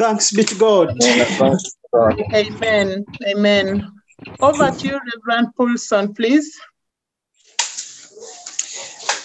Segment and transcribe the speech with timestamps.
[0.00, 0.96] Thanks be to God.
[2.34, 3.04] Amen.
[3.28, 3.92] Amen.
[4.40, 6.58] Over to you, Reverend Paulson, please.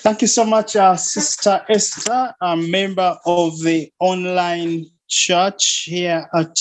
[0.04, 6.59] Thank you so much, uh, Sister Esther, a member of the online church here at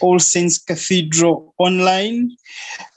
[0.00, 2.32] All Saints Cathedral Online.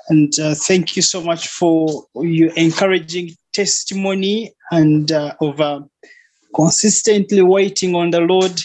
[0.09, 5.81] And uh, thank you so much for your encouraging testimony and uh, of uh,
[6.55, 8.59] consistently waiting on the Lord.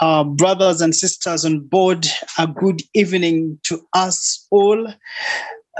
[0.00, 2.06] Uh, brothers and sisters on board,
[2.38, 4.88] a good evening to us all.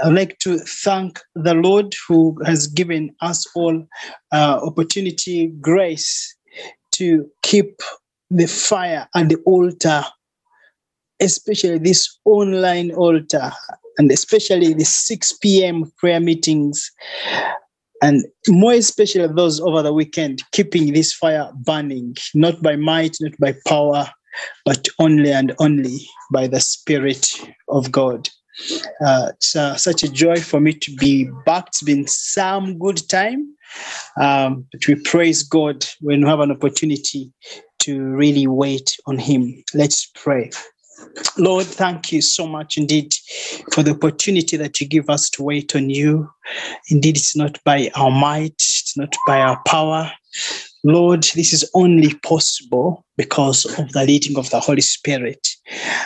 [0.03, 3.85] I'd like to thank the Lord who has given us all
[4.31, 6.35] uh, opportunity, grace
[6.93, 7.81] to keep
[8.29, 10.03] the fire and the altar,
[11.19, 13.51] especially this online altar,
[13.97, 15.91] and especially the 6 p.m.
[15.97, 16.91] prayer meetings
[18.01, 23.33] and more especially those over the weekend, keeping this fire burning, not by might, not
[23.39, 24.09] by power,
[24.65, 27.27] but only and only by the Spirit
[27.69, 28.29] of God.
[29.05, 31.67] Uh, it's uh, such a joy for me to be back.
[31.67, 33.55] It's been some good time,
[34.19, 37.31] um, but we praise God when we have an opportunity
[37.79, 39.63] to really wait on Him.
[39.73, 40.51] Let's pray.
[41.37, 43.13] Lord, thank you so much indeed
[43.71, 46.29] for the opportunity that you give us to wait on you.
[46.89, 50.11] Indeed, it's not by our might, it's not by our power.
[50.83, 55.49] Lord, this is only possible because of the leading of the Holy Spirit.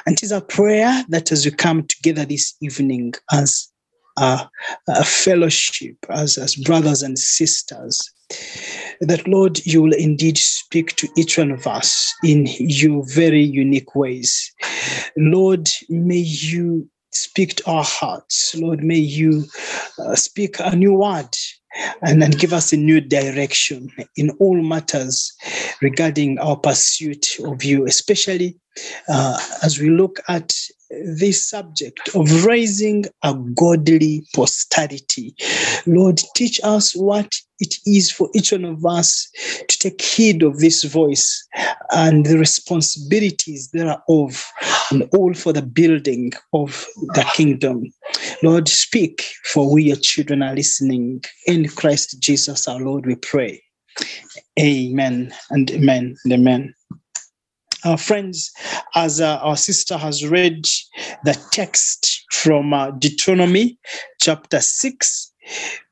[0.06, 3.72] And it is a prayer that as we come together this evening as
[4.18, 4.50] a,
[5.04, 8.00] fellowship, as, as brothers and sisters,
[9.02, 13.96] that Lord, you will indeed speak to each one of us in your very unique
[13.96, 14.52] ways.
[15.18, 18.56] Lord, may you speak to our hearts.
[18.56, 19.46] Lord, may you
[20.00, 21.36] uh, speak a new word
[22.02, 25.32] and then give us a new direction in all matters
[25.82, 28.58] regarding our pursuit of you, especially
[29.08, 30.54] uh, as we look at
[31.18, 35.36] this subject of raising a godly posterity.
[35.86, 39.30] Lord, teach us what it is for each one of us
[39.70, 41.48] to take heed of this voice
[41.92, 44.46] and the responsibilities thereof,
[44.92, 47.84] and all for the building of the kingdom.
[48.42, 51.24] Lord, speak, for we, your children, are listening.
[51.48, 53.62] In Christ Jesus, our Lord, we pray.
[54.60, 56.74] Amen and amen and amen.
[57.84, 58.52] Uh, friends,
[58.96, 60.66] as uh, our sister has read
[61.26, 63.78] the text from uh, Deuteronomy
[64.22, 65.34] chapter 6,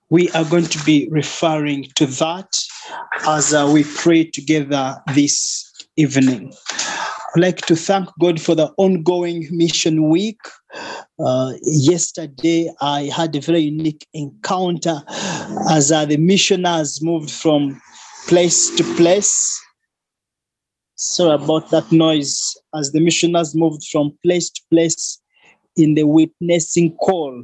[0.09, 2.57] we are going to be referring to that
[3.27, 6.53] as uh, we pray together this evening.
[7.35, 10.39] I'd like to thank God for the ongoing mission week.
[11.19, 15.01] Uh, yesterday, I had a very unique encounter
[15.69, 17.81] as uh, the missioners moved from
[18.27, 19.61] place to place
[21.01, 25.19] Sorry about that noise as the missioners moved from place to place
[25.75, 27.43] in the witnessing call.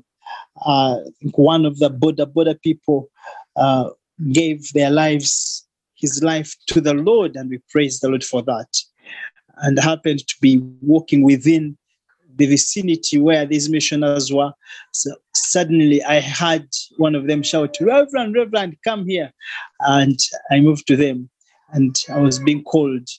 [0.63, 0.97] Uh,
[1.34, 3.09] one of the boda boda people
[3.56, 3.90] uh,
[4.31, 8.67] gave their lives, his life to the Lord, and we praise the Lord for that.
[9.56, 11.79] And happened to be walking within
[12.35, 14.53] the vicinity where these missioners were.
[14.94, 19.34] So suddenly I heard one of them shout, Reverend, Reverend, come here.
[19.79, 20.19] And
[20.51, 21.31] I moved to them
[21.73, 23.09] and I was being called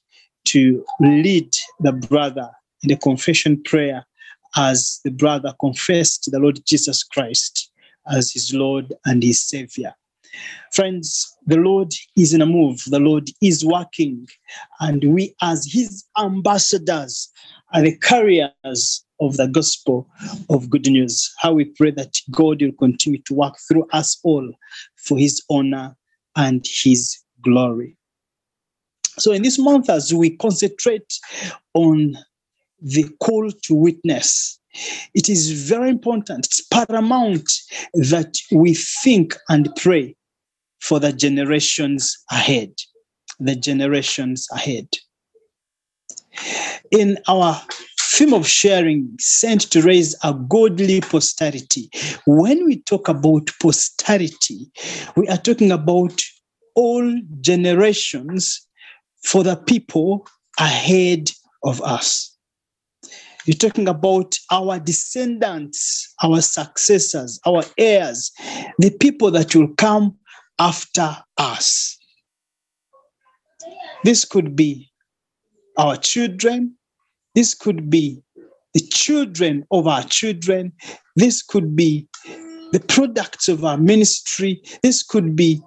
[0.49, 2.51] to lead the brother
[2.83, 4.05] in the confession prayer
[4.57, 7.71] as the brother confessed the Lord Jesus Christ
[8.11, 9.95] as his Lord and his Savior.
[10.73, 14.27] Friends, the Lord is in a move, the Lord is working,
[14.81, 17.31] and we, as his ambassadors,
[17.75, 20.09] are the carriers of the gospel
[20.51, 21.33] of good news.
[21.39, 24.51] How we pray that God will continue to work through us all
[24.97, 25.97] for his honor
[26.37, 27.97] and his glory.
[29.19, 31.19] So, in this month, as we concentrate
[31.75, 32.17] on
[32.81, 34.59] the call to witness,
[35.15, 37.51] it is very important, it's paramount
[37.95, 40.15] that we think and pray
[40.81, 42.73] for the generations ahead.
[43.41, 44.89] The generations ahead.
[46.91, 47.61] In our
[48.01, 51.91] theme of sharing, sent to raise a godly posterity,
[52.27, 54.71] when we talk about posterity,
[55.17, 56.21] we are talking about
[56.75, 58.68] all generations
[59.25, 60.27] for the people
[60.59, 61.31] ahead
[61.65, 62.37] of us.
[63.47, 68.31] You're talking about our descendants, our successors, our heirs,
[68.79, 70.19] the people that will come
[70.59, 71.97] after us.
[74.05, 74.91] This could be
[75.79, 76.75] our children.
[77.35, 78.23] This could be
[78.75, 80.73] the children of our children.
[81.17, 82.09] This could be
[82.73, 84.63] the products of our ministry.
[84.83, 85.63] This could be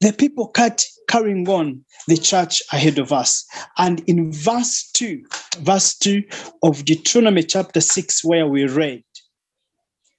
[0.00, 3.46] the people cut, carrying on the church ahead of us.
[3.78, 5.22] And in verse 2,
[5.60, 6.22] verse 2
[6.62, 9.02] of Deuteronomy chapter 6, where we read,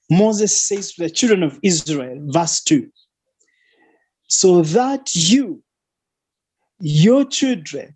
[0.10, 2.88] Moses says to the children of Israel, verse 2,
[4.30, 5.62] so that you,
[6.80, 7.96] your children,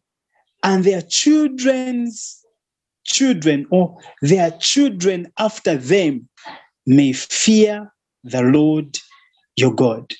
[0.64, 2.46] and their children's
[3.06, 6.28] children, or their children after them,
[6.86, 7.92] may fear
[8.24, 9.00] the Lord
[9.56, 10.14] your God.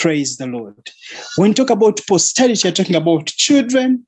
[0.00, 0.88] Praise the Lord.
[1.36, 4.06] When you talk about posterity, you're talking about children,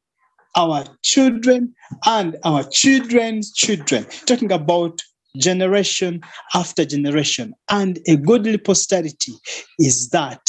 [0.57, 1.75] our children,
[2.07, 4.07] and our children's children.
[4.25, 5.03] Talking about
[5.37, 6.23] generation
[6.55, 7.53] after generation.
[7.71, 9.35] And a godly posterity
[9.79, 10.41] is that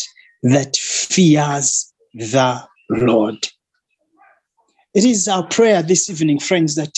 [0.44, 3.46] that fears the Lord.
[4.94, 6.98] It is our prayer this evening, friends, that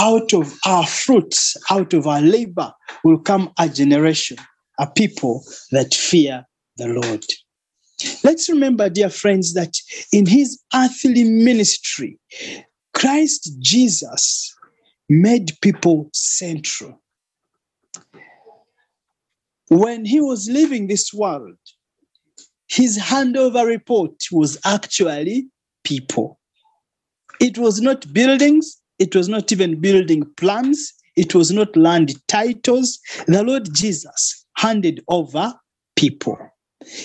[0.00, 2.72] out of our fruits, out of our labor,
[3.04, 4.38] will come a generation,
[4.80, 6.44] a people that fear
[6.78, 7.24] the Lord.
[8.22, 9.76] Let's remember, dear friends, that
[10.12, 12.18] in his earthly ministry,
[12.94, 14.54] Christ Jesus
[15.08, 17.00] made people central.
[19.68, 21.56] When he was leaving this world,
[22.68, 25.48] his handover report was actually
[25.84, 26.38] people.
[27.40, 32.98] It was not buildings, it was not even building plans, it was not land titles.
[33.26, 35.54] The Lord Jesus handed over
[35.96, 36.38] people.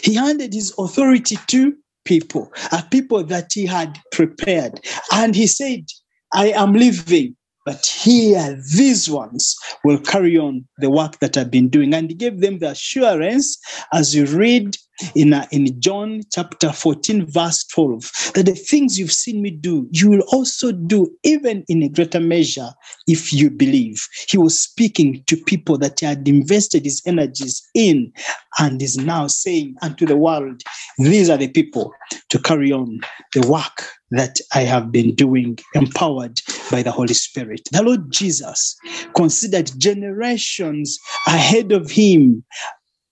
[0.04, 1.75] He handed his authority to
[2.06, 4.80] people, a people that he had prepared.
[5.12, 5.86] And he said,
[6.33, 7.36] I am leaving,
[7.66, 11.94] but here, these ones will carry on the work that I've been doing.
[11.94, 13.58] And he gave them the assurance,
[13.94, 14.78] as you read
[15.16, 19.88] in, uh, in John chapter 14, verse 12, that the things you've seen me do,
[19.92, 22.69] you will also do, even in a greater measure,
[23.08, 24.02] if you believe.
[24.28, 28.12] He was speaking to people that he had invested his energies in
[28.60, 30.62] and is now saying unto the world,
[30.98, 31.94] These are the people
[32.30, 33.00] to carry on
[33.34, 36.38] the work that I have been doing, empowered
[36.70, 37.62] by the Holy Spirit.
[37.72, 38.76] The Lord Jesus
[39.16, 42.44] considered generations ahead of him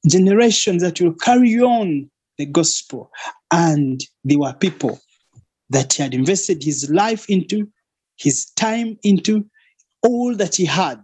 [0.07, 3.11] generations that will carry on the gospel.
[3.51, 4.99] And they were people
[5.69, 7.67] that he had invested his life into,
[8.17, 9.45] his time into,
[10.03, 11.01] all that he had.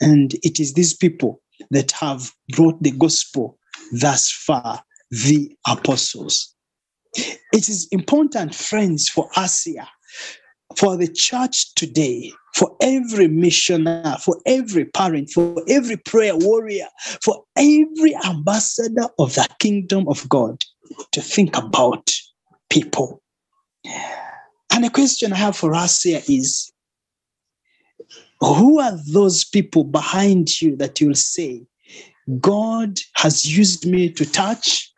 [0.00, 1.40] And it is these people
[1.70, 3.58] that have brought the gospel
[3.92, 6.54] thus far, the apostles.
[7.14, 9.86] It is important, friends, for us here
[10.76, 16.88] for the church today, for every missionary, for every parent, for every prayer warrior,
[17.22, 20.60] for every ambassador of the kingdom of God
[21.12, 22.10] to think about
[22.70, 23.22] people.
[24.72, 26.72] And a question I have for us here is
[28.40, 31.66] who are those people behind you that you'll say,
[32.40, 34.91] God has used me to touch?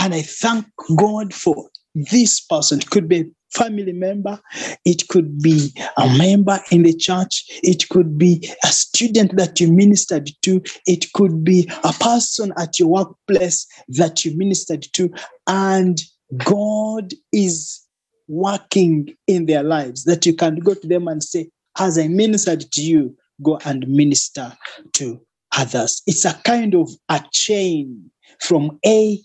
[0.00, 0.64] And I thank
[0.96, 2.78] God for this person.
[2.78, 4.40] It could be a family member,
[4.86, 9.70] it could be a member in the church, it could be a student that you
[9.70, 15.10] ministered to, it could be a person at your workplace that you ministered to,
[15.46, 16.00] and
[16.38, 17.80] God is
[18.26, 22.60] working in their lives that you can go to them and say, As I ministered
[22.72, 24.56] to you, go and minister
[24.94, 25.20] to
[25.56, 26.02] others.
[26.06, 29.20] It's a kind of a chain from A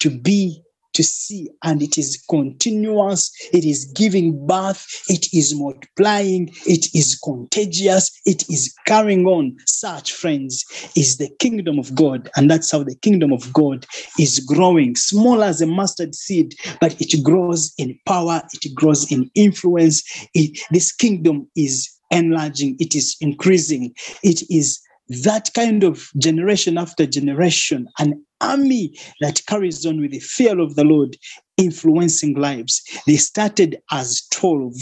[0.00, 0.62] to be,
[0.96, 7.20] to see, and it is continuous, it is giving birth, it is multiplying, it is
[7.22, 9.54] contagious, it is carrying on.
[9.66, 10.64] Such, friends,
[10.96, 13.86] is the kingdom of God, and that's how the kingdom of God
[14.18, 14.96] is growing.
[14.96, 20.02] Small as a mustard seed, but it grows in power, it grows in influence.
[20.32, 27.06] It, this kingdom is enlarging, it is increasing, it is that kind of generation after
[27.06, 31.16] generation, an army that carries on with the fear of the Lord,
[31.56, 32.82] influencing lives.
[33.06, 34.74] They started as 12,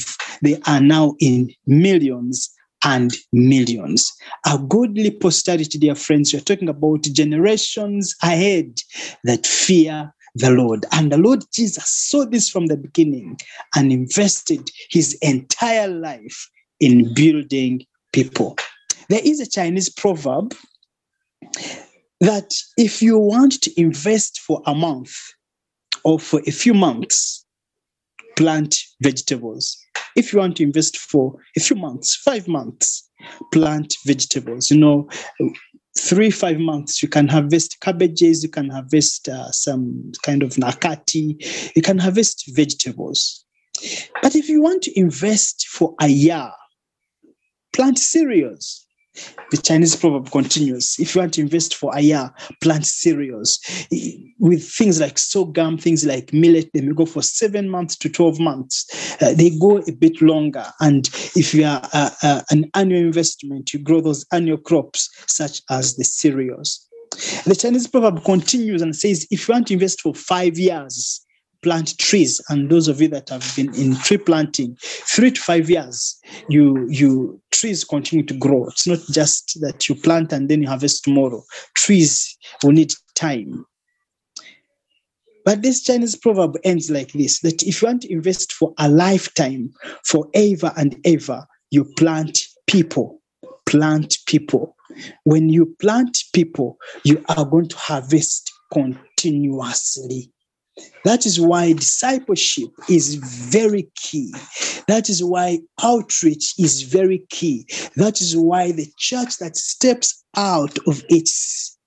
[0.43, 2.53] they are now in millions
[2.85, 4.13] and millions.
[4.47, 8.81] A godly posterity, dear friends, you're talking about generations ahead
[9.25, 10.85] that fear the Lord.
[10.93, 13.39] And the Lord Jesus saw this from the beginning
[13.75, 18.57] and invested his entire life in building people.
[19.09, 20.55] There is a Chinese proverb
[22.21, 25.15] that if you want to invest for a month
[26.05, 27.45] or for a few months,
[28.37, 29.77] plant vegetables.
[30.17, 33.09] If you want to invest for a few months, five months,
[33.53, 34.71] plant vegetables.
[34.71, 35.09] You know,
[35.99, 41.73] three, five months, you can harvest cabbages, you can harvest uh, some kind of nakati,
[41.75, 43.45] you can harvest vegetables.
[44.23, 46.51] But if you want to invest for a year,
[47.73, 48.84] plant cereals
[49.51, 52.31] The Chinese proverb continues if you want to invest for a year,
[52.61, 53.61] plant cereals.
[54.39, 58.41] With things like sorghum, things like millet, they may go for seven months to 12
[58.41, 58.87] months.
[59.23, 60.67] Uh, they go a bit longer.
[60.81, 65.63] And if you are uh, uh, an annual investment, you grow those annual crops, such
[65.71, 66.87] as the cereals.
[67.45, 71.24] The Chinese proverb continues and says if you want to invest for five years,
[71.65, 72.41] plant trees.
[72.51, 76.87] And those of you that have been in tree planting, three to five years, you
[76.89, 78.69] you trees continue to grow.
[78.69, 81.43] It's not just that you plant and then you harvest tomorrow.
[81.75, 83.65] Trees will need time.
[85.45, 88.89] But this Chinese proverb ends like this that if you want to invest for a
[88.89, 89.71] lifetime,
[90.05, 93.21] forever and ever, you plant people.
[93.67, 94.77] Plant people.
[95.25, 100.34] When you plant people, you are going to harvest continuously.
[101.05, 104.35] That is why discipleship is very key.
[104.89, 107.67] That is why outreach is very key.
[107.97, 111.79] That is why the church that steps out of its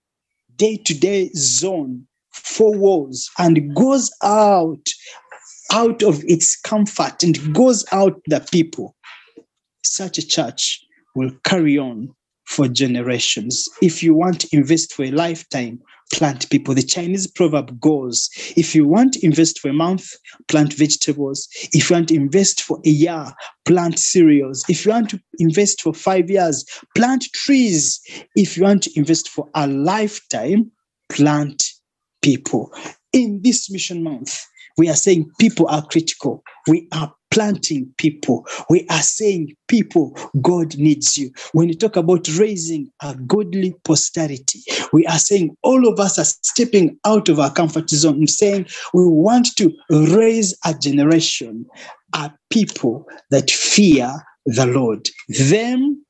[0.55, 4.87] day to day zone, four walls, and goes out
[5.73, 8.95] out of its comfort and goes out the people,
[9.83, 10.81] such a church
[11.15, 12.13] will carry on
[12.47, 13.67] for generations.
[13.81, 15.79] If you want to invest for a lifetime,
[16.13, 16.73] plant people.
[16.73, 20.09] The Chinese proverb goes if you want to invest for a month,
[20.47, 21.47] plant vegetables.
[21.73, 23.25] If you want to invest for a year,
[23.65, 24.63] plant cereals.
[24.69, 27.99] If you want to invest for five years, plant trees.
[28.35, 30.71] If you want to invest for a lifetime,
[31.09, 31.63] plant
[32.21, 32.71] people.
[33.11, 34.39] In this mission month,
[34.77, 36.43] we are saying people are critical.
[36.67, 38.45] We are planting people.
[38.69, 41.31] We are saying people, God needs you.
[41.53, 44.61] When you talk about raising a godly posterity,
[44.93, 48.67] we are saying all of us are stepping out of our comfort zone and saying
[48.93, 51.65] we want to raise a generation,
[52.13, 54.13] a people that fear
[54.45, 55.09] the Lord.
[55.27, 56.03] Them,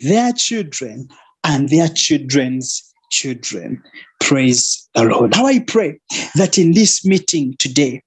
[0.00, 1.08] their children,
[1.44, 3.82] and their children's children.
[4.20, 5.34] Praise the Lord.
[5.34, 5.98] How I pray
[6.36, 8.02] that in this meeting today,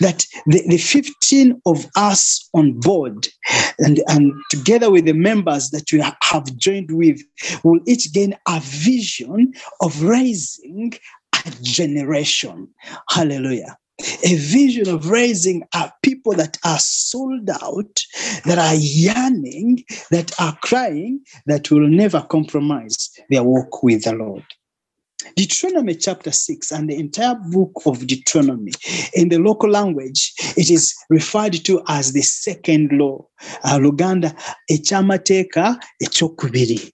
[0.00, 3.28] that the, the 15 of us on board
[3.78, 7.20] and, and together with the members that we have joined with
[7.62, 10.92] will each gain a vision of raising
[11.46, 12.68] a generation.
[13.10, 13.76] Hallelujah.
[14.24, 18.02] A vision of raising a people that are sold out,
[18.44, 24.44] that are yearning, that are crying, that will never compromise their walk with the Lord.
[25.36, 28.72] Deuteronomy chapter 6 and the entire book of Deuteronomy
[29.14, 33.26] in the local language, it is referred to as the second law.
[33.64, 34.34] Uh, Luganda,
[34.70, 36.92] ekyamateeka ekyokubiri.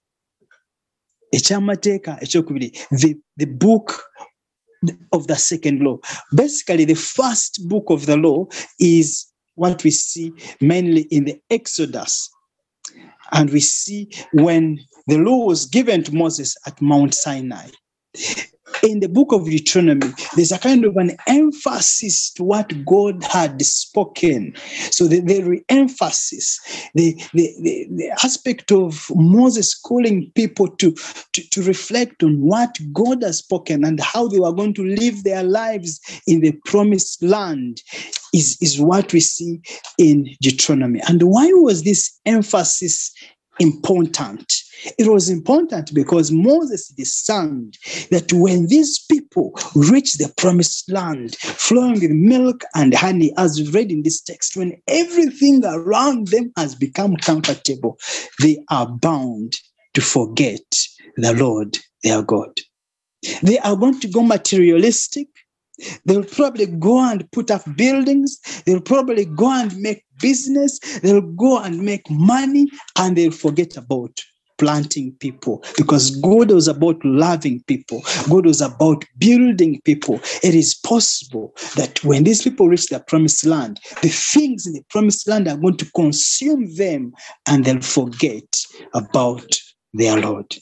[1.33, 2.71] Ekyamateeka ekyokubiri.
[2.91, 4.03] The, the book
[5.11, 5.99] of the second law.
[6.35, 8.47] Basically, the first book of the law
[8.79, 12.29] is what we see mainly in the Exodus.
[13.31, 17.69] And we see when the law was given to Moses at Mount Sinai
[18.83, 23.61] in the book of Deuteronomy, there's a kind of an emphasis to what God had
[23.61, 24.53] spoken.
[24.91, 26.59] So the, the re-emphasis,
[26.95, 30.95] the, the, the, the aspect of Moses calling people to,
[31.33, 35.23] to, to reflect on what God has spoken and how they were going to live
[35.23, 37.81] their lives in the promised land
[38.33, 39.61] is, is what we see
[39.97, 41.01] in Deuteronomy.
[41.07, 43.11] And why was this emphasis
[43.61, 44.51] important?
[44.97, 47.77] It was important because Moses discerned
[48.09, 53.69] that when these people reach the promised land, flowing with milk and honey, as we
[53.69, 57.99] read in this text, when everything around them has become comfortable,
[58.41, 59.53] they are bound
[59.93, 60.61] to forget
[61.17, 62.51] the Lord their God.
[63.43, 65.27] They are going to go materialistic.
[66.05, 68.39] They'll probably go and put up buildings.
[68.65, 70.79] They'll probably go and make business.
[70.99, 74.19] They'll go and make money and they'll forget about
[74.61, 78.03] planting people because God was about loving people.
[78.29, 80.19] God was about building people.
[80.43, 84.83] It is possible that when these people reach the promised land, the things in the
[84.91, 87.11] promised land are going to consume them
[87.47, 88.43] and they'll forget
[88.93, 89.59] about
[89.95, 90.55] their Lord.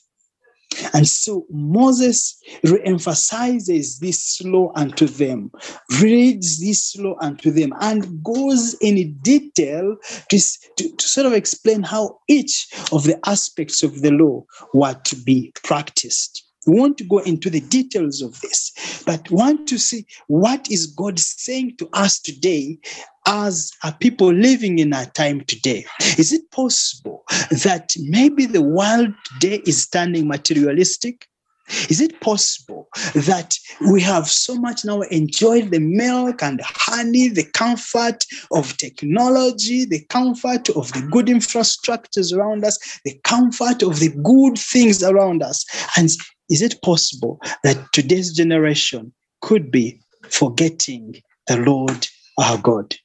[0.94, 5.52] And so Moses re-emphasizes this law unto them,
[6.02, 9.98] reads this law unto them, and goes in detail
[10.30, 10.40] to,
[10.78, 15.16] to, to sort of explain how each of the aspects of the law were to
[15.16, 16.46] be practiced.
[16.68, 20.88] We want to go into the details of this, but want to see what is
[20.88, 22.78] God saying to us today
[23.30, 25.86] as a people living in our time today.
[26.18, 31.28] Is it possible that maybe the world today is turning materialistic?
[31.90, 33.56] Is it possible that
[33.92, 40.04] we have so much now enjoyed the milk and honey, the comfort of technology, the
[40.06, 45.64] comfort of the good infrastructures around us, the comfort of the good things around us?
[45.96, 46.10] And
[46.50, 52.08] is it possible that today's generation could be forgetting the Lord
[52.40, 52.96] our God?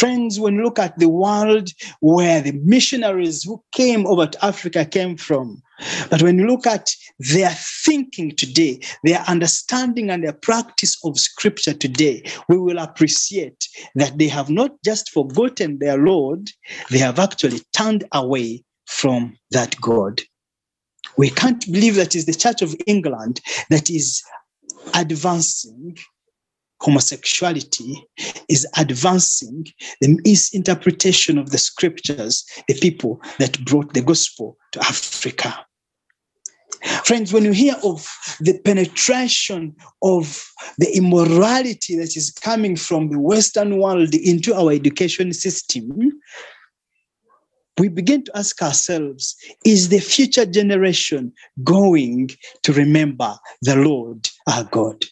[0.00, 1.68] Friends, when you look at the world
[2.00, 5.60] where the missionaries who came over to Africa came from,
[6.08, 6.88] but when you look at
[7.18, 7.50] their
[7.84, 14.28] thinking today, their understanding and their practice of scripture today, we will appreciate that they
[14.28, 16.48] have not just forgotten their Lord,
[16.90, 20.22] they have actually turned away from that God.
[21.18, 24.22] We can't believe that is the Church of England that is
[24.94, 25.98] advancing
[26.80, 28.02] homosexuality
[28.48, 29.66] is advancing
[30.00, 35.66] the misinterpretation of the scriptures, the people that brought the gospel to Africa.
[37.04, 38.08] Friends, when you hear of
[38.40, 40.42] the penetration of
[40.78, 46.12] the immorality that is coming from the Western world into our education system,
[47.78, 51.32] we begin to ask ourselves is the future generation
[51.64, 52.30] going
[52.62, 55.04] to remember the Lord our God?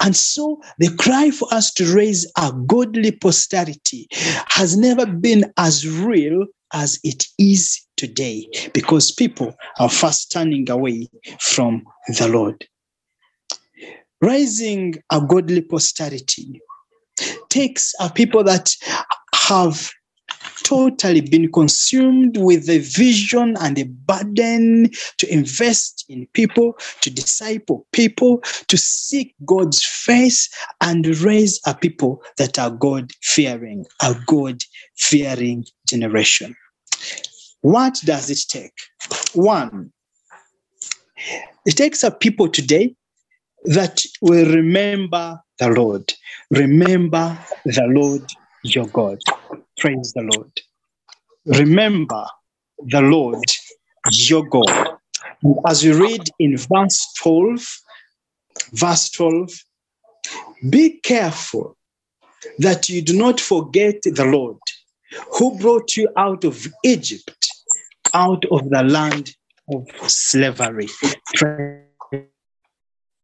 [0.00, 4.08] And so the cry for us to raise a godly posterity
[4.48, 11.08] has never been as real as it is today because people are fast turning away
[11.40, 11.84] from
[12.18, 12.66] the Lord.
[14.20, 16.60] Raising a godly posterity
[17.48, 18.74] takes a people that
[19.34, 19.90] have
[20.62, 27.86] totally been consumed with the vision and the burden to invest in people, to disciple
[27.92, 30.48] people, to seek God's face
[30.80, 34.62] and raise a people that are God fearing, a God
[34.96, 36.54] fearing generation.
[37.62, 38.74] What does it take?
[39.34, 39.92] One,
[41.66, 42.94] it takes a people today
[43.64, 46.12] that will remember the Lord.
[46.50, 48.30] Remember the Lord
[48.62, 49.18] your God.
[49.78, 50.52] Praise the Lord.
[51.46, 52.26] Remember
[52.78, 53.44] the Lord
[54.10, 54.98] your God.
[55.66, 57.80] As we read in verse 12,
[58.72, 59.50] verse 12,
[60.70, 61.76] be careful
[62.58, 64.58] that you do not forget the Lord
[65.38, 67.48] who brought you out of Egypt,
[68.12, 69.34] out of the land
[69.72, 70.88] of slavery.
[71.34, 71.84] Praise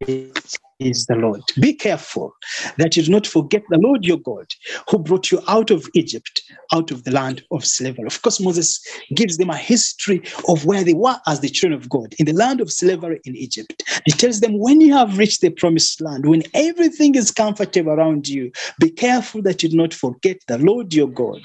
[0.01, 1.43] is the Lord.
[1.61, 2.35] Be careful
[2.79, 4.47] that you do not forget the Lord your God
[4.89, 8.07] who brought you out of Egypt, out of the land of slavery.
[8.07, 8.81] Of course, Moses
[9.15, 12.33] gives them a history of where they were as the children of God in the
[12.33, 13.83] land of slavery in Egypt.
[14.07, 18.29] He tells them, when you have reached the promised land, when everything is comfortable around
[18.29, 21.43] you, be careful that you do not forget the Lord your God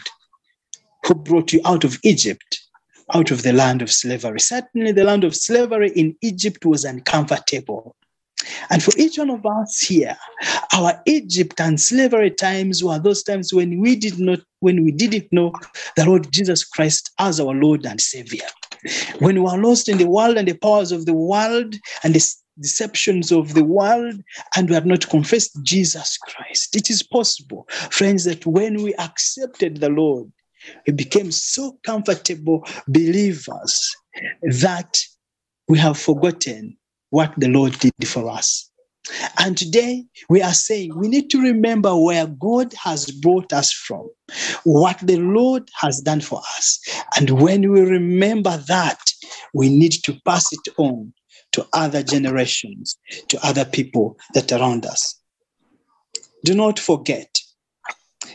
[1.05, 2.61] who brought you out of Egypt
[3.13, 4.39] out of the land of slavery.
[4.39, 7.95] Certainly, the land of slavery in Egypt was uncomfortable.
[8.69, 10.17] And for each one of us here,
[10.73, 15.31] our Egypt and slavery times were those times when we did not, when we didn't
[15.31, 15.53] know
[15.95, 18.47] the Lord Jesus Christ as our Lord and Savior.
[19.19, 22.35] When we were lost in the world and the powers of the world and the
[22.59, 24.21] deceptions of the world,
[24.55, 26.75] and we have not confessed Jesus Christ.
[26.75, 30.31] It is possible, friends, that when we accepted the Lord,
[30.87, 33.95] we became so comfortable believers
[34.41, 34.99] that
[35.67, 36.77] we have forgotten
[37.15, 38.69] what the Lord did for us.
[39.39, 44.09] And today we are saying we need to remember where God has brought us from,
[44.65, 46.77] what the Lord has done for us.
[47.15, 48.99] And when we remember that,
[49.53, 51.13] we need to pass it on
[51.53, 52.97] to other generations,
[53.29, 55.17] to other people that are around us.
[56.43, 57.33] Do not forget.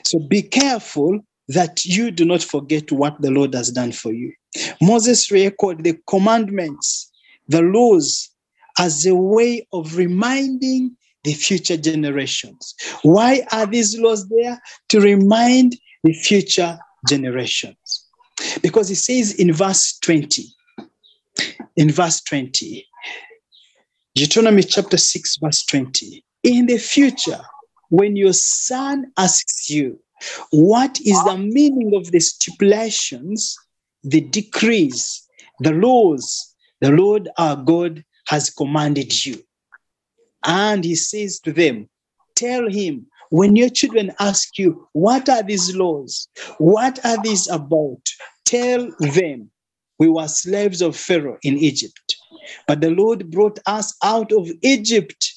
[0.06, 4.32] So be careful that you do not forget what the Lord has done for you.
[4.80, 7.10] Moses recorded the commandments,
[7.46, 8.30] the laws,
[8.78, 12.74] as a way of reminding the future generations.
[13.02, 14.60] Why are these laws there?
[14.90, 16.78] To remind the future
[17.08, 18.06] generations.
[18.62, 20.46] Because he says in verse 20,
[21.76, 22.86] in verse 20,
[24.14, 27.40] Deuteronomy chapter 6, verse 20, in the future,
[27.90, 29.98] when your son asks you,
[30.50, 33.56] what is the meaning of the stipulations,
[34.02, 35.26] the decrees,
[35.60, 39.42] the laws the Lord our God has commanded you.
[40.44, 41.88] And he says to them,
[42.36, 46.28] Tell him, when your children ask you, What are these laws?
[46.58, 48.00] What are these about?
[48.44, 49.50] Tell them,
[49.98, 52.16] We were slaves of Pharaoh in Egypt,
[52.68, 55.32] but the Lord brought us out of Egypt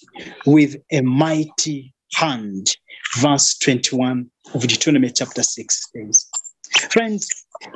[0.45, 2.77] with a mighty hand.
[3.17, 6.27] Verse 21 of Deuteronomy chapter 6 says,
[6.91, 7.27] Friends,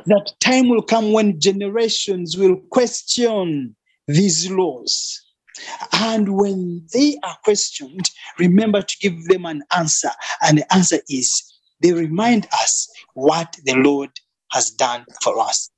[0.06, 3.76] that time will come when generations will question
[4.08, 5.24] these laws.
[5.94, 10.12] And when they are questioned, remember to give them an answer.
[10.42, 11.44] And the answer is
[11.82, 14.12] they remind us what the Lord
[14.52, 15.70] has done for us.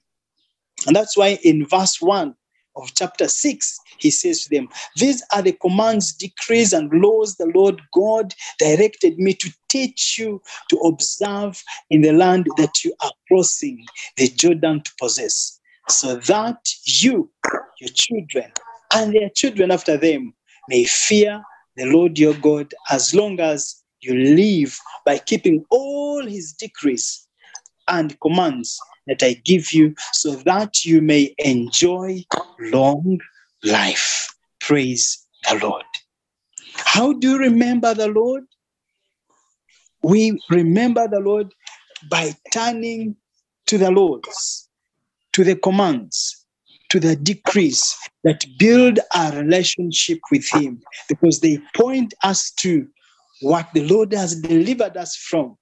[0.88, 2.36] And that's why in verse 1
[2.76, 7.52] of chapter 6, he says to them, These are the commands, decrees, and laws the
[7.54, 13.12] Lord God directed me to teach you to observe in the land that you are
[13.28, 15.59] crossing the Jordan to possess,
[15.89, 17.30] so that you,
[17.80, 18.52] your children,
[18.93, 20.34] and their children after them
[20.67, 21.41] may fear
[21.75, 27.28] the Lord your God as long as you live by keeping all his decrees
[27.88, 32.23] and commands that I give you so that you may enjoy
[32.60, 33.19] long
[33.63, 34.34] life.
[34.62, 35.86] Praise the Lord.
[36.75, 38.43] How do you remember the Lord?
[40.04, 41.54] We remember the Lord
[42.10, 43.15] by turning
[43.67, 44.68] to the laws,
[45.39, 46.45] to the commands,
[46.89, 52.86] to the decrees that build our relationship with Him because they point us to
[53.39, 55.56] what the Lord has delivered us from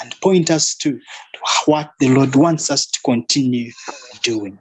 [0.00, 1.00] and point us to
[1.64, 3.72] what the Lord wants us to continue
[4.22, 4.56] doing.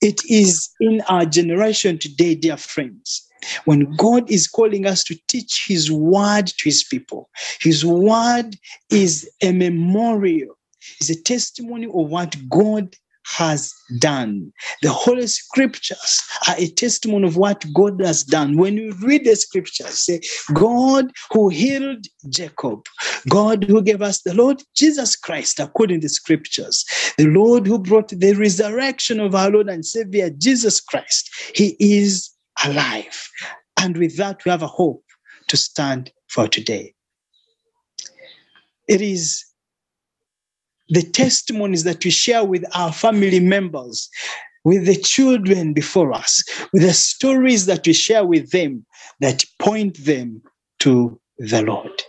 [0.00, 3.28] It is in our generation today, dear friends,
[3.64, 7.30] when God is calling us to teach His word to His people.
[7.60, 8.54] His word
[8.90, 10.56] is a memorial,
[11.00, 12.94] is a testimony of what God
[13.26, 14.52] has done.
[14.82, 18.56] The Holy Scriptures are a testimony of what God has done.
[18.56, 20.20] When you read the Scriptures, say,
[20.54, 22.86] God who healed Jacob,
[23.28, 26.84] God who gave us the Lord Jesus Christ, according to the Scriptures,
[27.18, 32.30] the Lord who brought the resurrection of our Lord and Savior Jesus Christ, He is
[32.64, 33.28] alive.
[33.78, 35.04] And with that, we have a hope
[35.48, 36.94] to stand for today.
[38.88, 39.44] It is
[40.88, 44.08] the testimonies that we share with our family members,
[44.64, 48.84] with the children before us, with the stories that we share with them
[49.20, 50.42] that point them
[50.80, 52.02] to the Lord.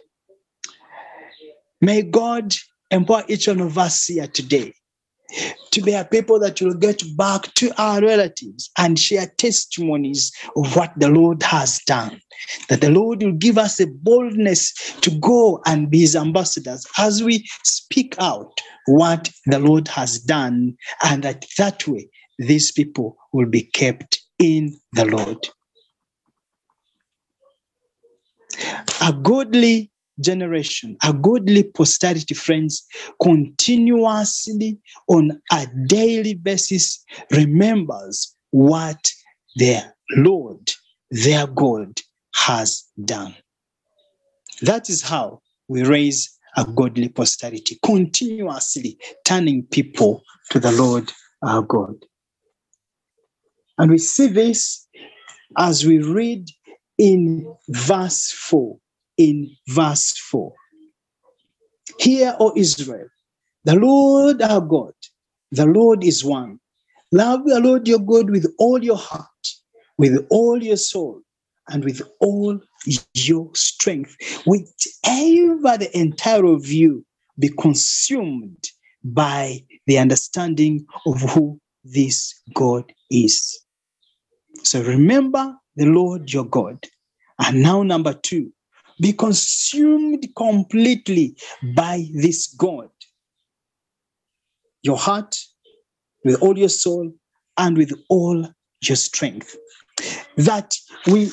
[1.81, 2.53] May God
[2.91, 4.73] empower each one of us here today
[5.71, 10.75] to be a people that will get back to our relatives and share testimonies of
[10.75, 12.19] what the Lord has done.
[12.69, 17.23] That the Lord will give us a boldness to go and be his ambassadors as
[17.23, 18.51] we speak out
[18.85, 22.09] what the Lord has done, and that that way
[22.39, 25.47] these people will be kept in the Lord.
[29.01, 32.85] A godly generation, a godly posterity, friends,
[33.21, 38.99] continuously on a daily basis remembers what
[39.55, 40.71] their Lord,
[41.11, 41.99] their God,
[42.35, 43.35] has done.
[44.61, 51.11] That is how we raise a godly posterity, continuously turning people to the Lord
[51.43, 51.95] our God.
[53.77, 54.87] And we see this
[55.57, 56.47] as we read
[56.97, 58.77] in verse 4
[59.17, 60.53] in verse 4.
[61.99, 63.07] Hear, O Israel,
[63.63, 64.93] the Lord our God,
[65.51, 66.59] the Lord is one.
[67.11, 69.27] Love the Lord your God with all your heart,
[69.97, 71.21] with all your soul,
[71.69, 72.59] and with all
[73.13, 74.15] your strength.
[74.45, 77.05] Whichever the entire of you
[77.39, 78.63] be consumed
[79.03, 83.59] by the understanding of who this God is.
[84.63, 86.85] So remember the Lord your God.
[87.39, 88.51] And now, number two,
[88.99, 91.35] be consumed completely
[91.75, 92.89] by this God.
[94.83, 95.37] Your heart,
[96.23, 97.11] with all your soul,
[97.57, 98.47] and with all
[98.81, 99.55] your strength.
[100.37, 100.75] That
[101.07, 101.25] we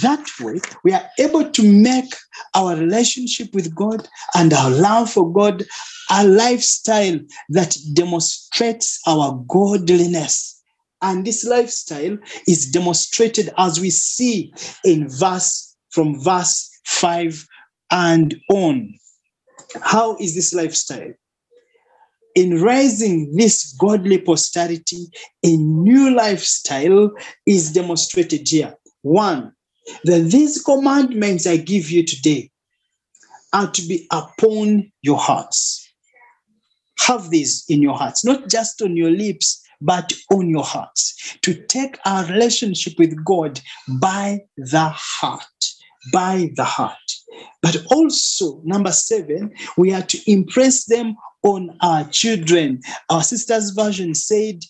[0.00, 2.14] that way we are able to make
[2.54, 5.64] our relationship with God and our love for God
[6.10, 10.62] a lifestyle that demonstrates our godliness.
[11.02, 12.16] And this lifestyle
[12.46, 14.52] is demonstrated as we see
[14.84, 17.46] in verse from verse 5
[17.90, 18.94] and on.
[19.82, 21.12] How is this lifestyle?
[22.34, 25.06] In raising this godly posterity,
[25.42, 27.10] a new lifestyle
[27.46, 28.74] is demonstrated here.
[29.02, 29.52] One,
[30.04, 32.50] that these commandments I give you today
[33.52, 35.82] are to be upon your hearts.
[36.98, 41.38] Have these in your hearts, not just on your lips, but on your hearts.
[41.42, 43.60] To take our relationship with God
[44.00, 45.42] by the heart
[46.12, 46.96] by the heart.
[47.62, 52.80] But also, number seven, we are to impress them on our children.
[53.10, 54.60] Our sister's version said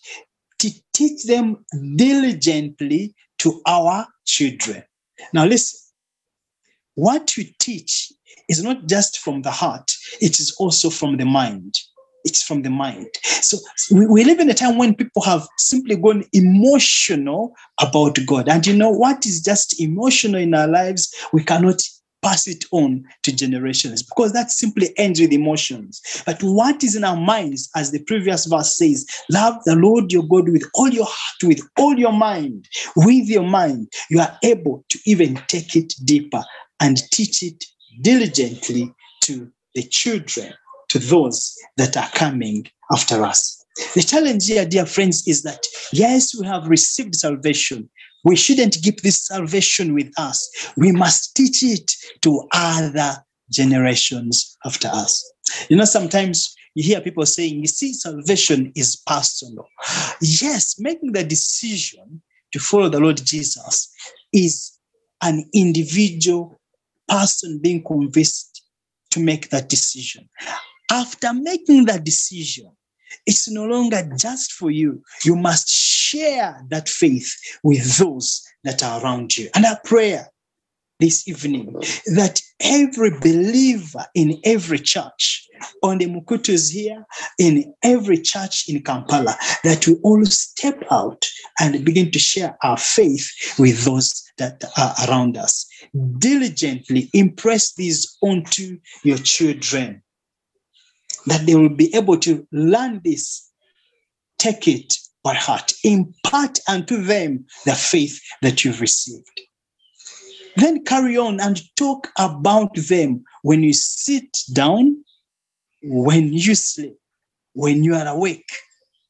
[0.59, 4.83] to teach them diligently to our children.
[5.33, 5.79] Now, listen,
[6.95, 8.11] what you teach
[8.49, 11.73] is not just from the heart, it is also from the mind.
[12.23, 13.07] It's from the mind.
[13.23, 13.57] So
[13.91, 18.49] we, we live in a time when people have simply gone emotional about God.
[18.49, 21.13] And you know what is just emotional in our lives?
[21.31, 21.81] We cannot
[22.21, 26.01] pass it on to generations because that simply ends with emotions.
[26.25, 30.23] But what is in our minds, as the previous verse says, love the Lord your
[30.23, 34.83] God with all your heart, with all your mind, with your mind, you are able
[34.89, 36.43] to even take it deeper
[36.79, 37.63] and teach it
[38.01, 40.53] diligently to the children,
[40.97, 43.63] to those that are coming after us.
[43.93, 47.89] The challenge here, dear friends, is that yes, we have received salvation.
[48.23, 50.49] We shouldn't keep this salvation with us.
[50.75, 55.31] We must teach it to other generations after us.
[55.69, 59.67] You know, sometimes you hear people saying, you see, salvation is personal.
[60.21, 62.21] Yes, making the decision
[62.53, 63.91] to follow the Lord Jesus
[64.33, 64.77] is
[65.21, 66.59] an individual
[67.07, 68.63] person being convinced
[69.11, 70.27] to make that decision.
[70.89, 72.71] After making that decision,
[73.25, 75.03] it's no longer just for you.
[75.23, 79.49] You must share that faith with those that are around you.
[79.55, 80.29] And our prayer
[80.99, 81.73] this evening
[82.15, 85.47] that every believer in every church
[85.83, 87.05] on the Mukutus here,
[87.37, 91.23] in every church in Kampala, that we all step out
[91.59, 95.67] and begin to share our faith with those that are around us.
[96.17, 100.01] Diligently impress these onto your children
[101.27, 103.49] that they will be able to learn this,
[104.37, 109.41] take it by heart, impart unto them the faith that you've received.
[110.55, 115.03] Then carry on and talk about them when you sit down,
[115.83, 116.97] when you sleep,
[117.53, 118.49] when you are awake.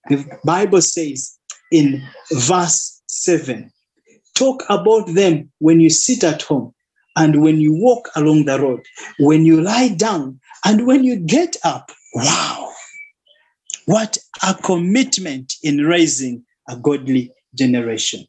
[0.10, 1.38] The Bible says
[1.71, 2.01] in
[2.32, 3.71] verse 7
[4.36, 6.73] talk about them when you sit at home
[7.15, 8.86] and when you walk along the road,
[9.19, 11.91] when you lie down and when you get up.
[12.17, 12.71] Wow.
[13.86, 18.25] What a commitment in raising a godly generation.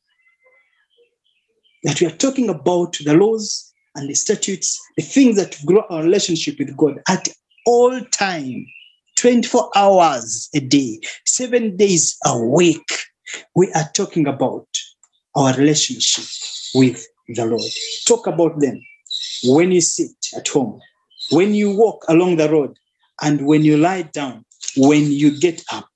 [1.85, 6.03] That we are talking about the laws and the statutes, the things that grow our
[6.03, 7.29] relationship with God at
[7.65, 8.67] all time,
[9.17, 12.87] 24 hours a day, seven days a week.
[13.57, 14.69] We are talking about
[15.35, 16.27] our relationship
[16.75, 17.73] with the Lord.
[18.07, 18.83] Talk about them
[19.45, 20.79] when you sit at home,
[21.31, 22.77] when you walk along the road,
[23.23, 24.45] and when you lie down,
[24.77, 25.89] when you get up.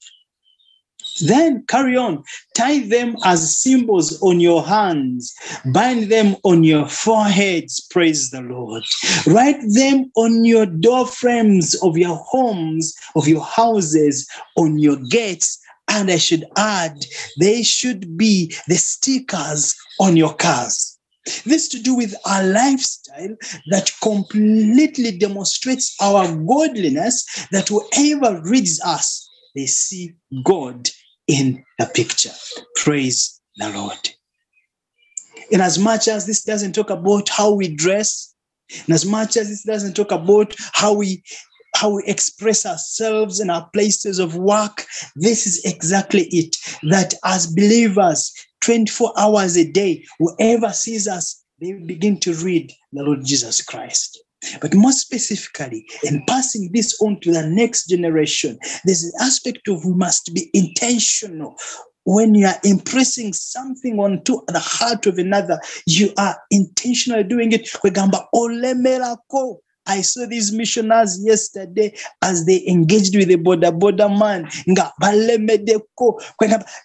[1.21, 2.25] Then carry on.
[2.57, 5.35] Tie them as symbols on your hands.
[5.73, 7.87] Bind them on your foreheads.
[7.91, 8.83] Praise the Lord.
[9.27, 15.59] Write them on your door frames of your homes, of your houses, on your gates.
[15.89, 17.05] And I should add,
[17.39, 20.92] they should be the stickers on your cars.
[21.45, 23.37] This to do with our lifestyle
[23.71, 30.89] that completely demonstrates our godliness, that whoever reads us, they see God
[31.29, 32.33] in the picture.
[32.77, 34.11] Praise the Lord.
[35.51, 38.35] In as much as this doesn't talk about how we dress,
[38.87, 41.23] in as much as this doesn't talk about how we
[41.75, 44.85] how we express ourselves in our places of work,
[45.17, 46.57] this is exactly it.
[46.83, 48.33] That as believers,
[48.63, 54.23] 24 hours a day, whoever sees us, they begin to read the Lord Jesus Christ.
[54.61, 59.85] But more specifically, in passing this on to the next generation, there's an aspect of
[59.85, 61.57] we must be intentional.
[62.05, 67.69] When you are impressing something onto the heart of another, you are intentionally doing it.
[69.87, 74.49] I saw these missionaries yesterday as they engaged with the boda boda man.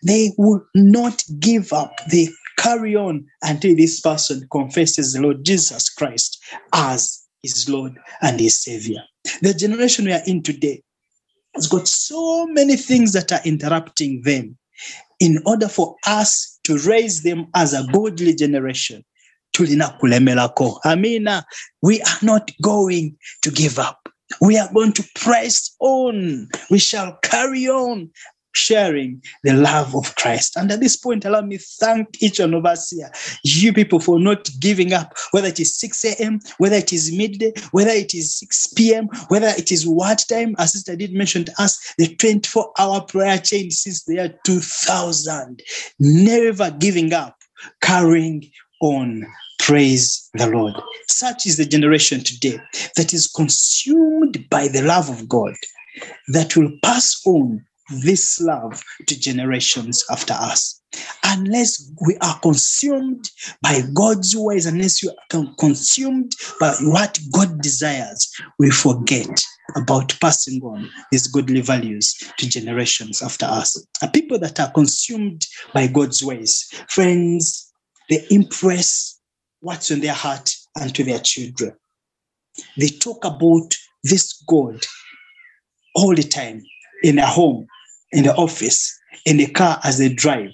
[0.04, 1.94] They will not give up.
[2.12, 8.40] They carry on until this person confesses the Lord Jesus Christ as his Lord and
[8.40, 9.04] his Savior.
[9.42, 10.82] The generation we are in today
[11.54, 14.58] has got so many things that are interrupting them.
[15.20, 19.04] In order for us to raise them as a godly generation,
[19.54, 20.80] tulina kulemerako.
[20.86, 21.46] Amina.
[21.82, 24.10] We are not going to give up.
[24.42, 26.50] We are going to press on.
[26.70, 28.12] We shall carry on
[28.58, 30.58] sharing the love of Christ.
[30.58, 33.12] And at this point, allow me thank each one of us here,
[33.44, 37.54] you people, for not giving up, whether it is 6 a.m., whether it is midday,
[37.72, 40.56] whether it is 6 p.m., whether it is what time.
[40.58, 45.62] As Sister did mention to us, the 24 hour prayer chain since the year 2000,
[46.00, 47.38] never giving up,
[47.82, 48.50] carrying
[48.82, 49.26] on.
[49.60, 50.76] Praise the Lord.
[51.10, 52.60] Such is the generation today
[52.96, 55.56] that is consumed by the love of God
[56.30, 57.66] that will pass on
[58.04, 60.82] this love to generations after us.
[61.24, 63.30] Unless we are consumed
[63.62, 69.42] by God's ways, unless you are consumed by what God desires, we forget
[69.76, 73.86] about passing on these godly values to generations after us.
[74.02, 76.68] A people that are consumed by God's ways.
[76.90, 77.67] Friends,
[78.10, 79.20] they impress
[79.62, 81.74] what's in their heart and to their children.
[82.78, 84.86] They talk about this God
[85.96, 86.63] all the time
[87.04, 87.67] in their home,
[88.12, 90.54] in the office, in the car as they drive.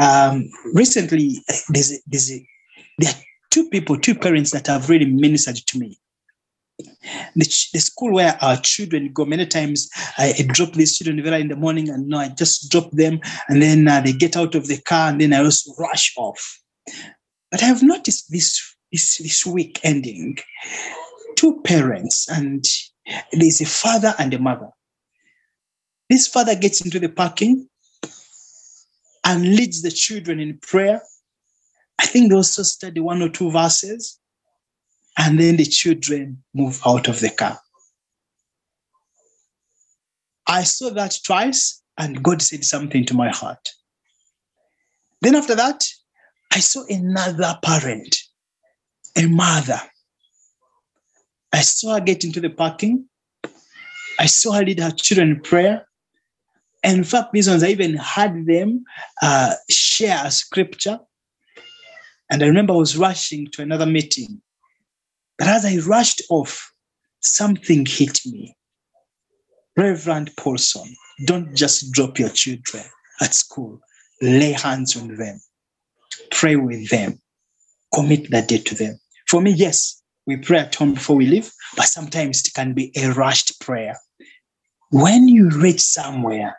[0.00, 2.46] Um, recently, there's, a- there's a,
[2.98, 5.98] there are two people, two parents that have really ministered to me.
[6.78, 11.40] The, ch- the school where our children go, many times I drop these children very
[11.40, 14.54] in the morning and no, I just drop them and then uh, they get out
[14.54, 16.60] of the car and then I also rush off.
[17.50, 20.38] But I have noticed this, this, this week ending,
[21.36, 22.64] two parents and
[23.32, 24.70] there's a father and a mother.
[26.10, 27.68] This father gets into the parking
[29.24, 31.02] and leads the children in prayer.
[31.98, 34.20] I think they also study one or two verses,
[35.18, 37.58] and then the children move out of the car.
[40.46, 43.68] I saw that twice, and God said something to my heart.
[45.22, 45.84] Then after that,
[46.52, 48.16] I saw another parent,
[49.16, 49.80] a mother.
[51.52, 53.06] I saw her get into the parking.
[54.18, 55.86] I saw her lead her children in prayer.
[56.84, 58.84] And in fact, these ones, I even had them
[59.22, 61.00] uh, share a scripture.
[62.30, 64.40] And I remember I was rushing to another meeting.
[65.38, 66.72] But as I rushed off,
[67.20, 68.56] something hit me.
[69.76, 70.94] Reverend Paulson,
[71.26, 72.84] don't just drop your children
[73.20, 73.78] at school.
[74.22, 75.40] Lay hands on them.
[76.30, 77.20] Pray with them.
[77.94, 78.98] Commit the day to them.
[79.28, 82.90] For me, yes, we pray at home before we leave, but sometimes it can be
[82.96, 83.98] a rushed prayer.
[84.90, 86.58] When you reach somewhere,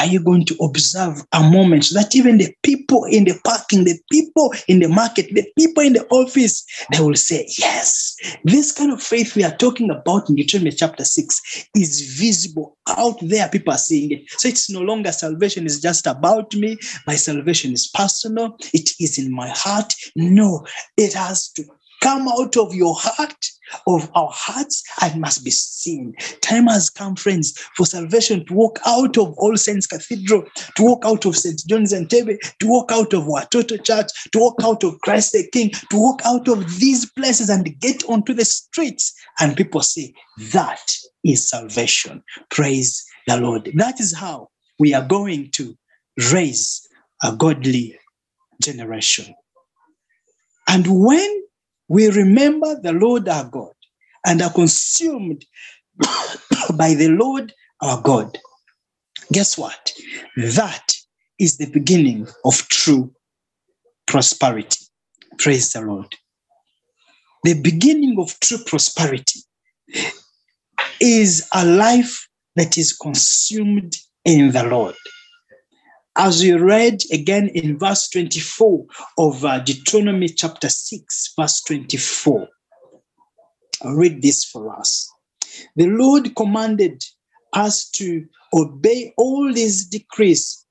[0.00, 3.84] are you going to observe a moment so that even the people in the parking,
[3.84, 8.72] the people in the market, the people in the office, they will say, Yes, this
[8.72, 13.48] kind of faith we are talking about in Deuteronomy chapter 6 is visible out there.
[13.50, 14.22] People are seeing it.
[14.30, 16.78] So it's no longer salvation is just about me.
[17.06, 19.92] My salvation is personal, it is in my heart.
[20.16, 21.64] No, it has to
[22.00, 23.46] come out of your heart
[23.86, 26.14] of our hearts and must be seen.
[26.40, 30.44] Time has come, friends, for salvation to walk out of All Saints Cathedral,
[30.76, 31.62] to walk out of St.
[31.68, 35.70] John's Entebbe, to walk out of Watoto Church, to walk out of Christ the King,
[35.70, 39.14] to walk out of these places and get onto the streets.
[39.38, 40.12] And people say,
[40.52, 40.92] that
[41.24, 42.22] is salvation.
[42.50, 43.70] Praise the Lord.
[43.74, 45.76] That is how we are going to
[46.32, 46.86] raise
[47.22, 47.98] a godly
[48.62, 49.34] generation.
[50.68, 51.39] And when
[51.90, 53.72] we remember the Lord our God
[54.24, 55.44] and are consumed
[56.76, 58.38] by the Lord our God,
[59.32, 59.92] guess what?
[60.36, 60.86] That
[61.40, 63.12] is the beginning of true
[64.06, 64.86] prosperity.
[65.38, 66.14] Praise the Lord.
[67.42, 69.40] The beginning of true prosperity
[71.00, 74.94] is a life that is consumed in the Lord.
[76.22, 78.84] As we read again in verse 24
[79.16, 82.46] of uh, Deuteronomy chapter 6, verse 24.
[83.82, 85.10] I'll read this for us.
[85.76, 87.02] The Lord commanded
[87.54, 90.66] us to obey all these decrees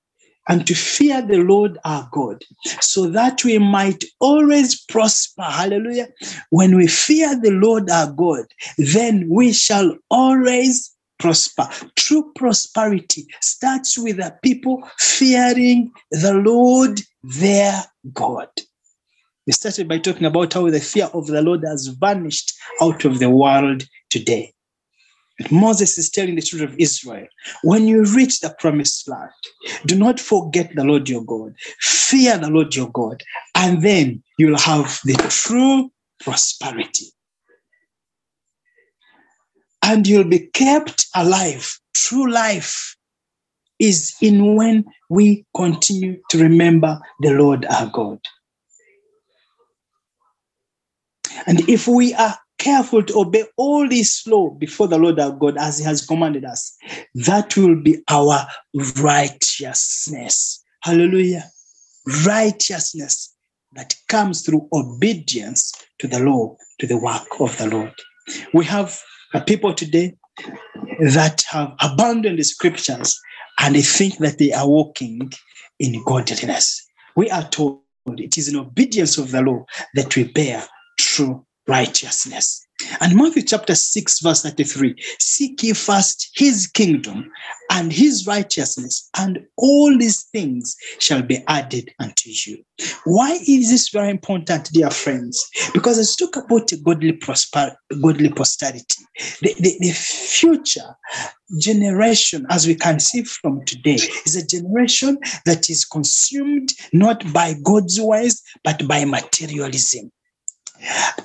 [0.47, 2.43] and to fear the Lord our God,
[2.79, 5.41] so that we might always prosper.
[5.41, 6.09] Hallelujah.
[6.51, 8.45] When we fear the Lord our God,
[8.77, 11.69] then we shall always prosper.
[11.95, 18.49] True prosperity starts with the people fearing the Lord their God.
[19.45, 23.19] We started by talking about how the fear of the Lord has vanished out of
[23.19, 24.53] the world today.
[25.39, 27.27] And Moses is telling the children of Israel,
[27.63, 29.31] when you reach the promised land,
[29.85, 31.55] do not forget the Lord your God.
[31.79, 33.23] Fear the Lord your God,
[33.55, 37.05] and then you'll have the true prosperity.
[39.89, 41.79] And you'll be kept alive.
[41.95, 42.95] True life
[43.79, 48.19] is in when we continue to remember the Lord our God.
[51.47, 55.57] And if we are careful to obey all this law before the Lord our God
[55.57, 56.77] as He has commanded us,
[57.15, 58.45] that will be our
[59.01, 60.63] righteousness.
[60.83, 61.45] Hallelujah.
[62.27, 63.35] Righteousness
[63.73, 67.93] that comes through obedience to the law, to the work of the Lord.
[68.53, 69.01] We have
[69.33, 70.15] a people today
[70.99, 73.19] that have abandoned the scriptures
[73.59, 75.31] and they think that they are walking
[75.79, 76.85] in godliness.
[77.15, 77.81] We are told
[78.17, 80.63] it is in obedience of the law that we bear
[80.97, 82.65] true righteousness.
[83.01, 87.31] And Matthew chapter 6, verse 33 Seek ye first his kingdom
[87.71, 92.63] and his righteousness, and all these things shall be added unto you.
[93.05, 95.43] Why is this very important, dear friends?
[95.73, 99.03] Because let's talk about godly prosper, godly posterity.
[99.41, 100.95] The, the, the future
[101.59, 107.55] generation, as we can see from today, is a generation that is consumed not by
[107.63, 110.11] God's ways, but by materialism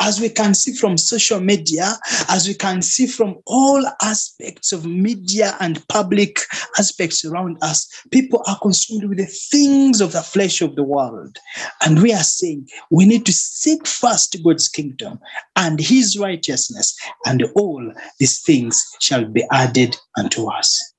[0.01, 1.93] as we can see from social media,
[2.29, 6.41] as we can see from all aspects of media and public
[6.79, 11.37] aspects around us, people are consumed with the things of the flesh of the world.
[11.85, 15.19] And we are saying we need to seek first God's kingdom
[15.57, 16.97] and his righteousness,
[17.27, 20.93] and all these things shall be added unto us.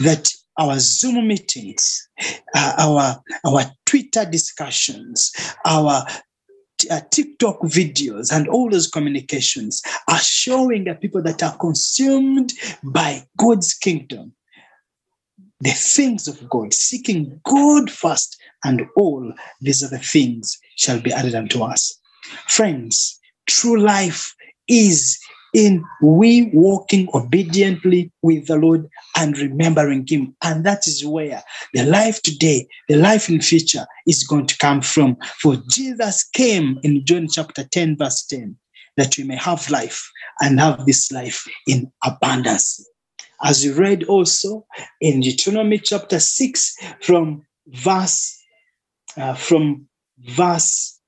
[0.00, 2.08] That our Zoom meetings,
[2.54, 5.30] uh, our, our Twitter discussions,
[5.64, 6.04] our
[6.90, 12.52] uh, TikTok videos and all those communications are showing the people that are consumed
[12.82, 14.32] by God's kingdom,
[15.60, 21.34] the things of God, seeking God first, and all these other things shall be added
[21.34, 21.98] unto us.
[22.46, 24.34] Friends, true life
[24.68, 25.18] is
[25.54, 30.36] in we walking obediently with the Lord and remembering Him.
[30.42, 31.42] And that is where
[31.74, 35.16] the life today, the life in future is going to come from.
[35.40, 38.56] For Jesus came in John chapter 10, verse 10,
[38.96, 42.84] that we may have life and have this life in abundance.
[43.42, 44.66] As we read also
[45.00, 48.34] in Deuteronomy chapter 6 from verse
[49.16, 49.88] uh, from
[50.18, 51.00] verse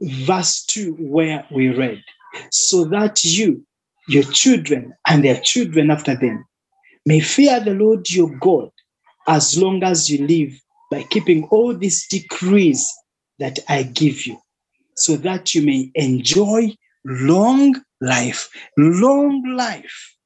[0.00, 2.02] verse 2 where we read
[2.50, 3.64] so that you,
[4.08, 6.44] your children, and their children after them
[7.06, 8.70] may fear the Lord your God
[9.26, 10.52] as long as you live
[10.90, 12.92] by keeping all these decrees
[13.38, 14.38] that I give you,
[14.96, 16.74] so that you may enjoy
[17.04, 20.16] long life, long life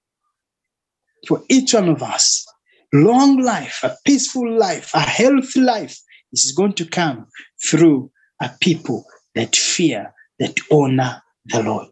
[1.27, 2.47] for each one of us.
[2.93, 5.99] Long life, a peaceful life, a healthy life
[6.33, 7.27] is going to come
[7.63, 11.89] through a people that fear, that honor the Lord.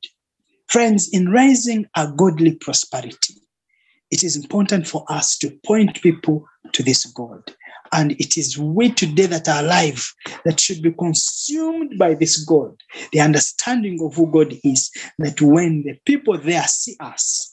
[0.69, 3.35] Friends, in raising a godly prosperity,
[4.11, 7.43] it is important for us to point people to this God.
[7.93, 12.75] And it is we today that are alive that should be consumed by this God,
[13.13, 17.51] the understanding of who God is, that when the people there see us,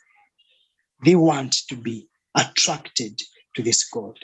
[1.04, 3.22] they want to be attracted
[3.56, 4.18] to this God.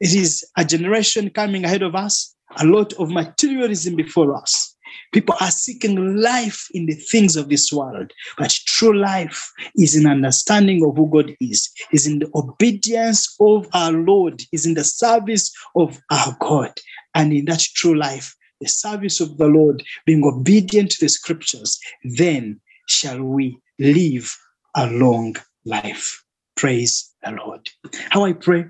[0.00, 4.75] It is a generation coming ahead of us, a lot of materialism before us.
[5.12, 10.06] People are seeking life in the things of this world, but true life is in
[10.06, 14.84] understanding of who God is, is in the obedience of our Lord, is in the
[14.84, 16.72] service of our God.
[17.14, 21.78] And in that true life, the service of the Lord, being obedient to the scriptures,
[22.04, 24.36] then shall we live
[24.74, 26.22] a long life.
[26.56, 27.68] Praise the Lord.
[28.10, 28.66] How I pray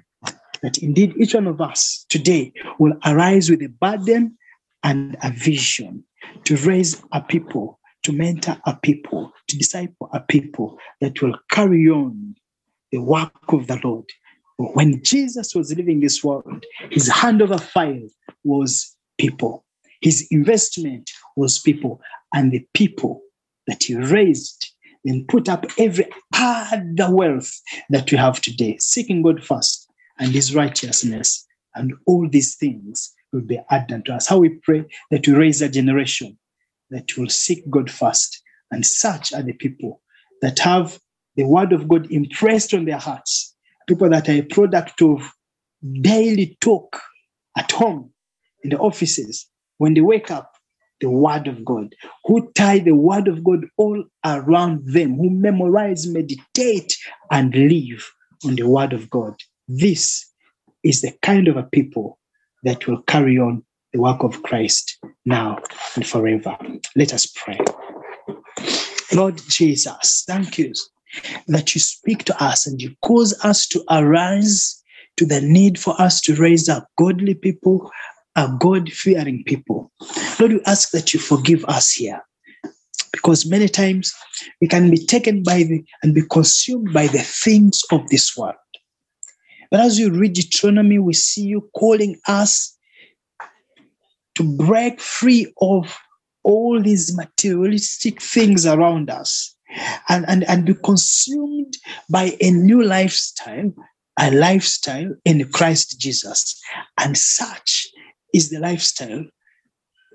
[0.62, 4.36] that indeed each one of us today will arise with a burden
[4.82, 6.04] and a vision
[6.44, 11.88] to raise a people, to mentor a people, to disciple a people that will carry
[11.88, 12.34] on
[12.92, 14.06] the work of the Lord.
[14.58, 18.08] When Jesus was living this world, his hand over file
[18.44, 19.64] was people.
[20.00, 22.00] His investment was people,
[22.32, 23.22] and the people
[23.66, 24.72] that he raised
[25.04, 27.50] then put up every other wealth
[27.90, 33.46] that we have today, seeking God first and his righteousness, and all these things will
[33.46, 34.26] be added to us.
[34.26, 36.38] How we pray that we raise a generation
[36.90, 38.42] that will seek God first.
[38.70, 40.00] And such are the people
[40.42, 40.98] that have
[41.36, 43.54] the word of God impressed on their hearts,
[43.86, 45.22] people that are a product of
[46.00, 47.00] daily talk
[47.56, 48.10] at home,
[48.64, 49.46] in the offices,
[49.78, 50.52] when they wake up,
[51.00, 56.06] the word of God, who tie the word of God all around them, who memorize,
[56.06, 56.96] meditate,
[57.30, 58.10] and live
[58.44, 59.34] on the word of God.
[59.68, 60.26] This
[60.82, 62.18] is the kind of a people
[62.66, 63.62] that will carry on
[63.92, 65.58] the work of Christ now
[65.94, 66.56] and forever.
[66.96, 67.58] Let us pray.
[69.14, 70.72] Lord Jesus, thank you
[71.46, 74.82] that you speak to us and you cause us to arise
[75.16, 77.90] to the need for us to raise up godly people,
[78.34, 79.90] a God fearing people.
[80.38, 82.20] Lord, we ask that you forgive us here
[83.12, 84.12] because many times
[84.60, 88.56] we can be taken by the and be consumed by the things of this world.
[89.70, 92.76] But as you read Deuteronomy, we see you calling us
[94.36, 95.96] to break free of
[96.44, 99.56] all these materialistic things around us
[100.08, 101.74] and, and, and be consumed
[102.08, 103.72] by a new lifestyle,
[104.20, 106.60] a lifestyle in Christ Jesus.
[106.98, 107.88] And such
[108.32, 109.24] is the lifestyle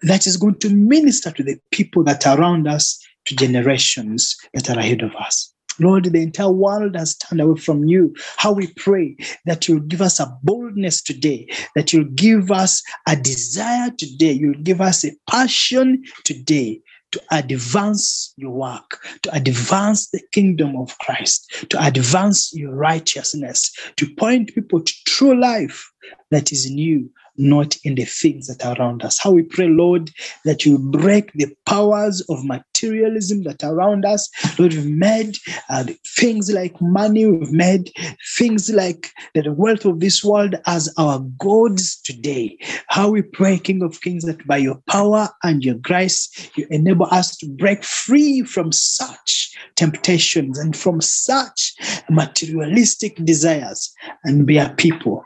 [0.04, 4.70] that is going to minister to the people that are around us to generations that
[4.70, 5.54] are ahead of us.
[5.82, 8.14] Lord, the entire world has turned away from you.
[8.38, 13.16] How we pray that you'll give us a boldness today, that you'll give us a
[13.16, 20.22] desire today, you'll give us a passion today to advance your work, to advance the
[20.32, 25.92] kingdom of Christ, to advance your righteousness, to point people to true life
[26.30, 27.10] that is you,
[27.42, 29.20] not in the things that are around us.
[29.20, 30.12] How we pray, Lord,
[30.46, 34.30] that you break the powers of materialism that are around us.
[34.58, 35.38] Lord, we've made
[35.70, 35.86] uh,
[36.16, 37.92] things like money, we've made
[38.38, 42.58] things like the wealth of this world as our gods today.
[42.88, 47.08] How we pray, King of Kings, that by your power and your grace, you enable
[47.08, 51.74] us to break free from such temptations and from such
[52.10, 55.24] materialistic desires and be a people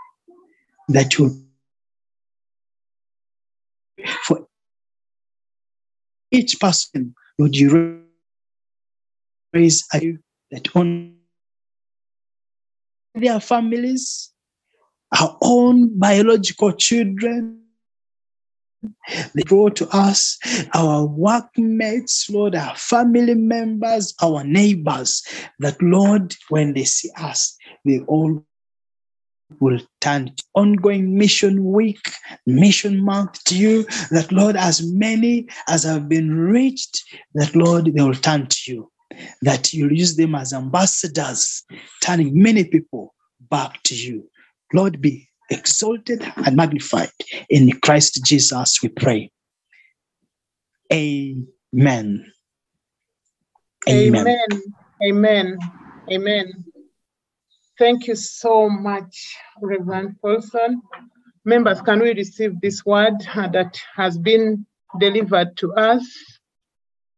[0.89, 1.44] that you
[4.23, 4.47] for
[6.31, 8.01] each person, Lord, you
[9.53, 10.17] raise a
[10.51, 11.15] that on
[13.13, 14.31] their families,
[15.19, 17.61] our own biological children,
[19.33, 20.37] they brought to us
[20.73, 25.23] our workmates, Lord, our family members, our neighbors,
[25.59, 28.45] that Lord, when they see us, they all
[29.59, 32.01] will turn to ongoing mission week,
[32.45, 37.03] mission month to you, that Lord, as many as have been reached,
[37.35, 38.91] that Lord, they will turn to you,
[39.41, 41.63] that you'll use them as ambassadors,
[42.01, 43.13] turning many people
[43.49, 44.29] back to you.
[44.73, 47.11] Lord, be exalted and magnified.
[47.49, 49.31] In Christ Jesus, we pray.
[50.91, 51.33] Amen.
[51.73, 52.31] Amen.
[53.89, 54.37] Amen.
[55.03, 55.57] Amen.
[56.11, 56.65] Amen.
[57.77, 60.81] Thank you so much, Reverend Paulson.
[61.43, 64.65] Members, can we receive this word uh, that has been
[64.97, 66.07] delivered to us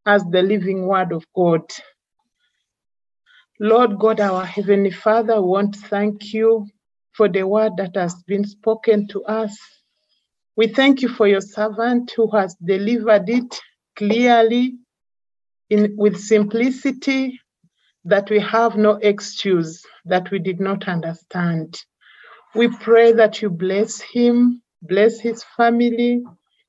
[0.08, 1.62] as the living word of God?
[3.60, 6.66] Lord God, our Heavenly Father, we want to thank you
[7.14, 9.56] for the word that has been spoken to us.
[10.56, 13.62] We thank you for your servant who has delivered it
[13.96, 14.78] clearly
[15.70, 17.40] in, with simplicity
[18.08, 21.78] that we have no excuse that we did not understand.
[22.56, 26.24] We pray that you bless him, bless his family,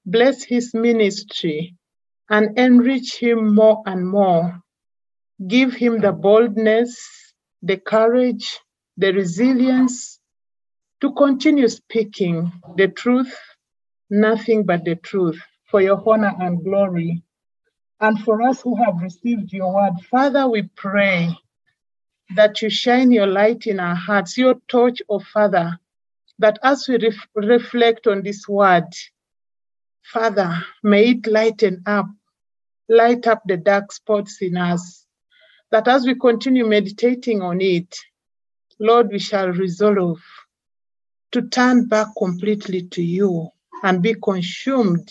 [0.04, 1.76] bless his ministry,
[2.28, 4.60] and enrich him more and more.
[5.46, 6.98] Give him the boldness,
[7.62, 8.58] the courage,
[8.96, 10.18] the resilience
[11.00, 13.32] to continue speaking the truth,
[14.10, 17.22] nothing but the truth, for your honor and glory.
[18.00, 21.36] And for us who have received your word, Father, we pray
[22.36, 25.78] that you shine your light in our hearts, your torch, oh Father,
[26.38, 28.86] that as we ref- reflect on this word,
[30.02, 32.06] Father, may it lighten up,
[32.88, 35.04] light up the dark spots in us,
[35.70, 37.96] that as we continue meditating on it,
[38.78, 40.22] Lord, we shall resolve
[41.32, 43.50] to turn back completely to you
[43.82, 45.10] and be consumed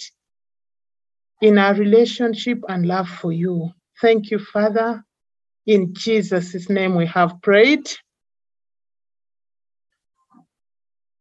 [1.42, 3.72] in our relationship and love for you.
[4.02, 5.04] Thank you, Father.
[5.66, 7.90] In Jesus' name we have prayed.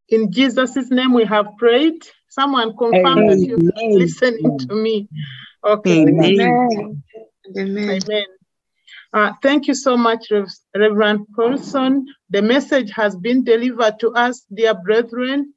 [0.09, 2.07] In Jesus' name we have prayed.
[2.29, 3.59] Someone confirm that you're
[3.99, 5.09] listening to me.
[5.65, 6.03] Okay.
[6.03, 7.03] Amen.
[7.59, 7.91] Amen.
[7.91, 8.25] Amen.
[9.13, 12.07] Uh, thank you so much, Rev- Reverend Paulson.
[12.31, 15.55] The message has been delivered to us, dear brethren,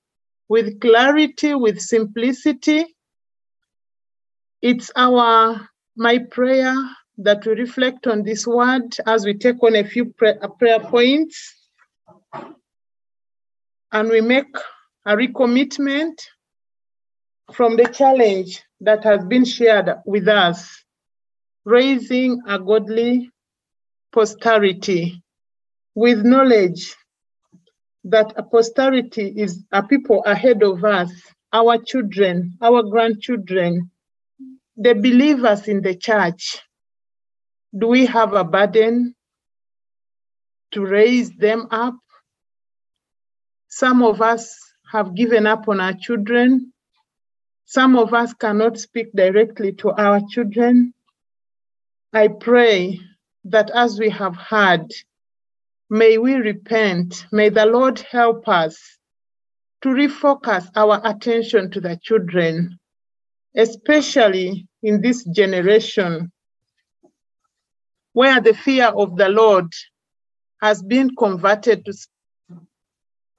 [0.47, 2.85] with clarity, with simplicity.
[4.61, 6.75] It's our my prayer
[7.17, 11.55] that we reflect on this word as we take on a few prayer points,
[13.91, 14.53] and we make
[15.05, 16.21] a recommitment
[17.53, 20.83] from the challenge that has been shared with us,
[21.63, 23.31] raising a godly
[24.11, 25.23] posterity
[25.95, 26.95] with knowledge
[28.03, 31.11] that a posterity is a people ahead of us,
[31.53, 33.89] our children, our grandchildren,
[34.81, 36.61] the believers in the church.
[37.77, 39.13] Do we have a burden
[40.71, 41.97] to raise them up?
[43.67, 44.57] Some of us
[44.89, 46.71] have given up on our children.
[47.65, 50.93] Some of us cannot speak directly to our children.
[52.13, 53.01] I pray
[53.43, 54.89] that as we have heard,
[55.89, 57.25] may we repent.
[57.33, 58.79] May the Lord help us
[59.81, 62.79] to refocus our attention to the children,
[63.57, 66.31] especially in this generation
[68.13, 69.71] where the fear of the Lord
[70.61, 71.93] has been converted to,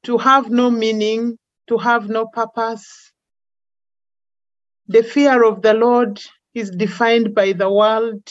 [0.04, 1.38] to have no meaning,
[1.68, 3.12] to have no purpose.
[4.88, 6.20] The fear of the Lord
[6.54, 8.22] is defined by the world,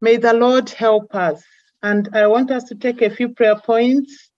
[0.00, 1.42] May the Lord help us.
[1.82, 4.30] And I want us to take a few prayer points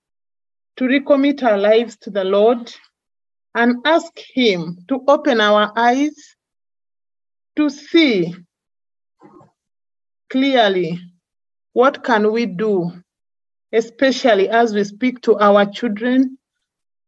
[0.77, 2.73] to recommit our lives to the Lord
[3.55, 6.15] and ask Him to open our eyes
[7.57, 8.35] to see
[10.31, 11.01] clearly
[11.73, 12.93] what can we do,
[13.73, 16.39] especially as we speak to our children,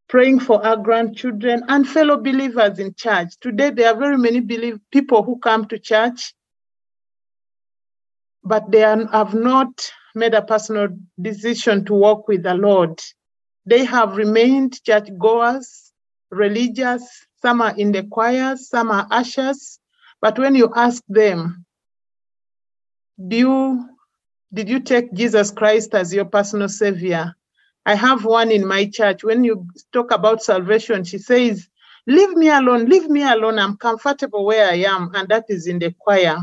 [0.08, 3.34] praying for our grandchildren and fellow believers in church.
[3.40, 6.34] Today, there are very many believe, people who come to church,
[8.42, 10.88] but they are, have not made a personal
[11.20, 13.00] decision to walk with the Lord.
[13.66, 15.92] They have remained churchgoers,
[16.30, 17.02] religious,
[17.40, 19.78] some are in the choirs, some are ushers.
[20.24, 21.66] But when you ask them,
[23.28, 23.88] do you
[24.54, 27.34] did you take Jesus Christ as your personal savior?
[27.84, 29.22] I have one in my church.
[29.22, 31.68] When you talk about salvation, she says,
[32.06, 33.58] Leave me alone, leave me alone.
[33.58, 35.10] I'm comfortable where I am.
[35.14, 36.38] And that is in the choir.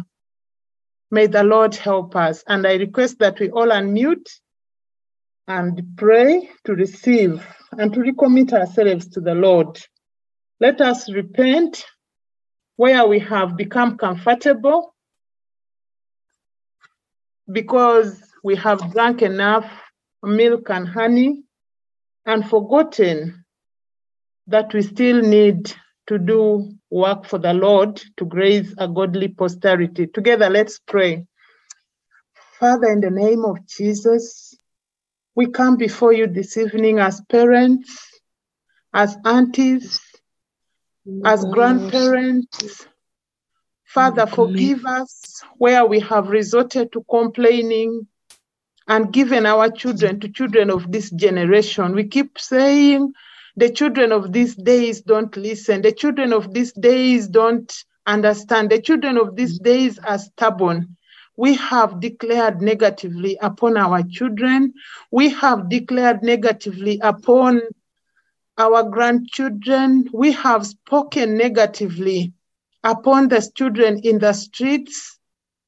[1.10, 2.44] May the Lord help us.
[2.48, 4.30] And I request that we all unmute
[5.48, 7.44] and pray to receive
[7.80, 9.80] and to recommit ourselves to the Lord.
[10.60, 11.84] Let us repent
[12.82, 14.96] where we have become comfortable
[17.52, 19.70] because we have drunk enough
[20.24, 21.44] milk and honey
[22.26, 23.46] and forgotten
[24.48, 25.72] that we still need
[26.08, 30.08] to do work for the Lord to grace a godly posterity.
[30.08, 31.28] Together, let's pray.
[32.60, 34.58] Father, in the name of Jesus,
[35.36, 38.20] we come before you this evening as parents,
[38.92, 40.02] as aunties,
[41.26, 42.88] as grandparents.
[43.86, 48.08] Father, forgive us where we have resorted to complaining
[48.88, 51.94] and given our children to children of this generation.
[51.94, 53.14] We keep saying
[53.58, 57.72] the children of these days don't listen, the children of these days don't
[58.06, 60.96] understand, the children of these days are stubborn.
[61.38, 64.74] We have declared negatively upon our children.
[65.12, 67.62] We have declared negatively upon
[68.62, 70.08] our grandchildren.
[70.14, 72.34] We have spoken negatively
[72.84, 75.18] upon the children in the streets,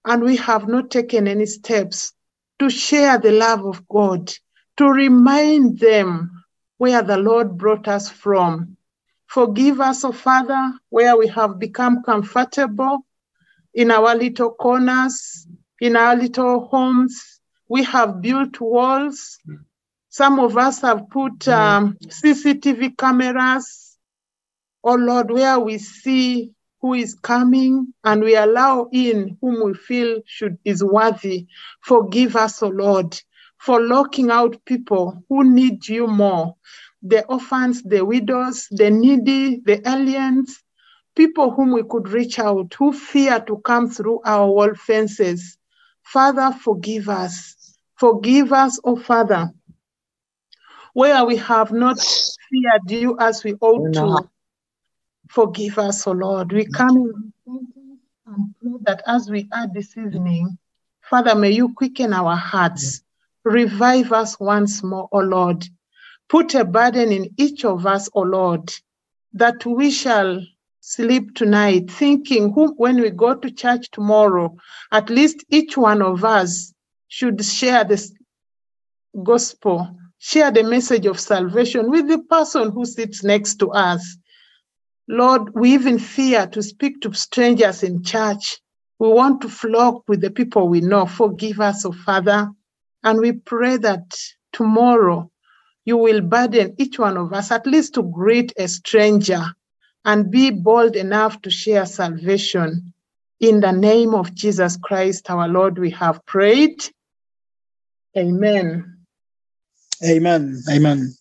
[0.06, 2.14] and we have not taken any steps
[2.60, 4.32] to share the love of God,
[4.78, 6.44] to remind them
[6.78, 8.78] where the Lord brought us from.
[9.26, 13.06] Forgive us, O oh Father, where we have become comfortable
[13.74, 15.48] in our little corners,
[15.82, 17.40] in our little homes.
[17.68, 19.40] We have built walls.
[20.14, 23.98] Some of us have put um, CCTV cameras.
[24.84, 26.52] Oh Lord, where we see
[26.82, 31.48] who is coming and we allow in whom we feel should is worthy.
[31.82, 33.20] Forgive us, O oh Lord,
[33.58, 36.58] for locking out people who need you more.
[37.02, 40.62] The orphans, the widows, the needy, the aliens,
[41.16, 45.58] people whom we could reach out, who fear to come through our wall fences.
[46.04, 47.56] Father, forgive us.
[47.96, 49.50] Forgive us, O oh Father,
[50.94, 54.30] where we have not feared you as we ought to.
[55.30, 56.52] Forgive us, O oh Lord.
[56.52, 56.98] We come
[57.48, 60.58] in and pray that as we are this evening,
[61.02, 63.04] Father, may you quicken our hearts,
[63.44, 65.66] revive us once more, O oh Lord.
[66.30, 68.72] Put a burden in each of us, O Lord,
[69.34, 70.42] that we shall
[70.80, 74.56] sleep tonight thinking who, when we go to church tomorrow,
[74.92, 76.74] at least each one of us
[77.08, 78.14] should share this
[79.24, 84.18] gospel, share the message of salvation with the person who sits next to us.
[85.06, 88.62] Lord, we even fear to speak to strangers in church.
[89.00, 91.08] We want to flock with the people we know.
[91.08, 92.50] Forgive us, O oh Father.
[93.04, 94.18] And we pray that
[94.54, 95.30] tomorrow
[95.84, 99.44] you will burden each one of us at least to greet a stranger
[100.06, 102.94] and be bold enough to share salvation.
[103.42, 106.82] In the name of Jesus Christ, our Lord, we have prayed.
[108.18, 108.93] Amen.
[110.06, 110.62] Amen.
[110.70, 111.14] Amen.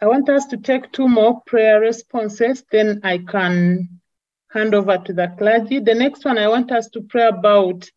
[0.00, 4.00] I want us to take two more prayer responses, then I can
[4.50, 5.78] hand over to the clergy.
[5.78, 7.88] The next one I want us to pray about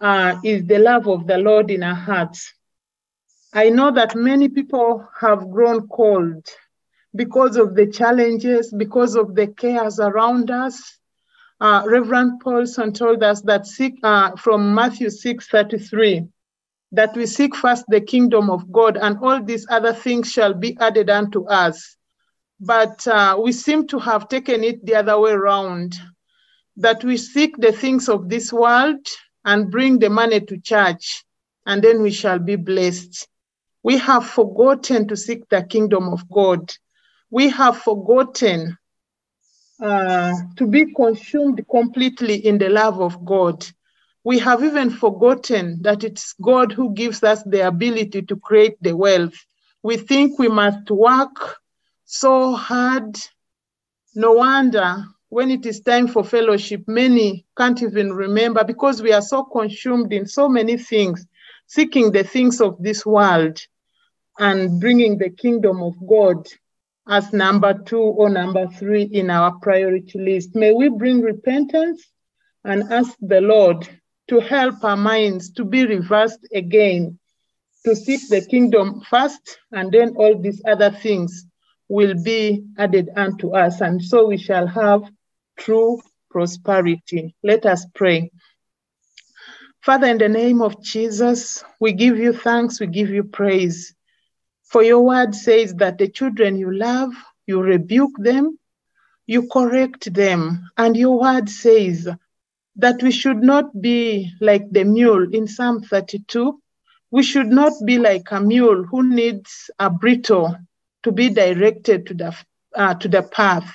[0.00, 2.52] uh, is the love of the Lord in our hearts.
[3.52, 6.46] I know that many people have grown cold
[7.14, 10.98] because of the challenges, because of the cares around us.
[11.60, 13.66] Uh, Reverend Paulson told us that
[14.02, 16.28] uh, from Matthew 6 33,
[16.92, 20.76] that we seek first the kingdom of God, and all these other things shall be
[20.78, 21.96] added unto us.
[22.60, 25.98] But uh, we seem to have taken it the other way around
[26.76, 29.06] that we seek the things of this world
[29.44, 31.24] and bring the money to church,
[31.66, 33.26] and then we shall be blessed.
[33.82, 36.70] We have forgotten to seek the kingdom of God.
[37.30, 38.78] We have forgotten
[39.82, 43.66] uh, to be consumed completely in the love of God.
[44.24, 48.96] We have even forgotten that it's God who gives us the ability to create the
[48.96, 49.34] wealth.
[49.82, 51.58] We think we must work
[52.04, 53.16] so hard.
[54.14, 59.22] No wonder when it is time for fellowship, many can't even remember because we are
[59.22, 61.26] so consumed in so many things,
[61.66, 63.58] seeking the things of this world
[64.38, 66.46] and bringing the kingdom of God
[67.08, 70.54] as number two or number three in our priority list.
[70.54, 72.06] May we bring repentance
[72.62, 73.88] and ask the Lord
[74.28, 77.18] to help our minds to be reversed again,
[77.84, 81.46] to seek the kingdom first, and then all these other things
[81.88, 83.80] will be added unto us.
[83.80, 85.02] And so we shall have
[85.58, 86.00] true
[86.30, 87.34] prosperity.
[87.42, 88.30] Let us pray.
[89.82, 93.94] Father, in the name of Jesus, we give you thanks, we give you praise.
[94.64, 97.12] For your word says that the children you love,
[97.46, 98.58] you rebuke them,
[99.26, 100.70] you correct them.
[100.76, 102.08] And your word says
[102.76, 106.60] that we should not be like the mule in Psalm 32.
[107.10, 110.56] We should not be like a mule who needs a bridle
[111.02, 112.36] to be directed to the,
[112.74, 113.70] uh, to the path,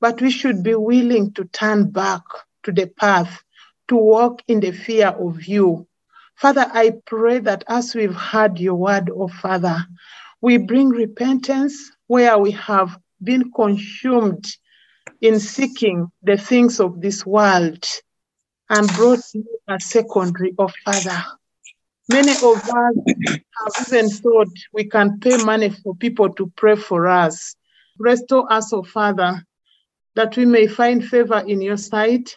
[0.00, 2.22] but we should be willing to turn back
[2.64, 3.42] to the path,
[3.88, 5.86] to walk in the fear of you.
[6.36, 9.86] Father, I pray that as we've heard your word, oh Father,
[10.40, 14.44] we bring repentance where we have been consumed
[15.20, 17.86] in seeking the things of this world
[18.70, 21.22] and brought you a secondary, oh Father.
[22.08, 27.06] Many of us have even thought we can pay money for people to pray for
[27.06, 27.56] us.
[27.98, 29.42] Restore us, O Father,
[30.14, 32.36] that we may find favor in your sight,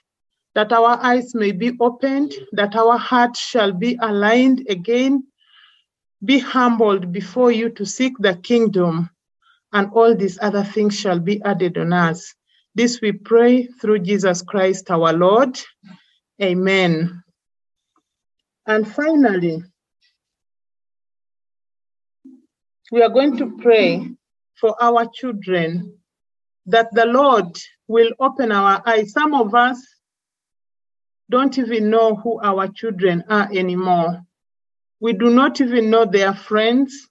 [0.55, 5.23] that our eyes may be opened, that our hearts shall be aligned again.
[6.23, 9.09] Be humbled before you to seek the kingdom,
[9.73, 12.33] and all these other things shall be added on us.
[12.73, 15.59] This we pray through Jesus Christ our Lord.
[16.41, 17.23] Amen.
[18.67, 19.63] And finally,
[22.91, 24.09] we are going to pray
[24.59, 25.97] for our children
[26.67, 27.57] that the Lord
[27.87, 29.13] will open our eyes.
[29.13, 29.81] Some of us
[31.29, 34.21] don't even know who our children are anymore.
[34.99, 37.07] We do not even know their friends.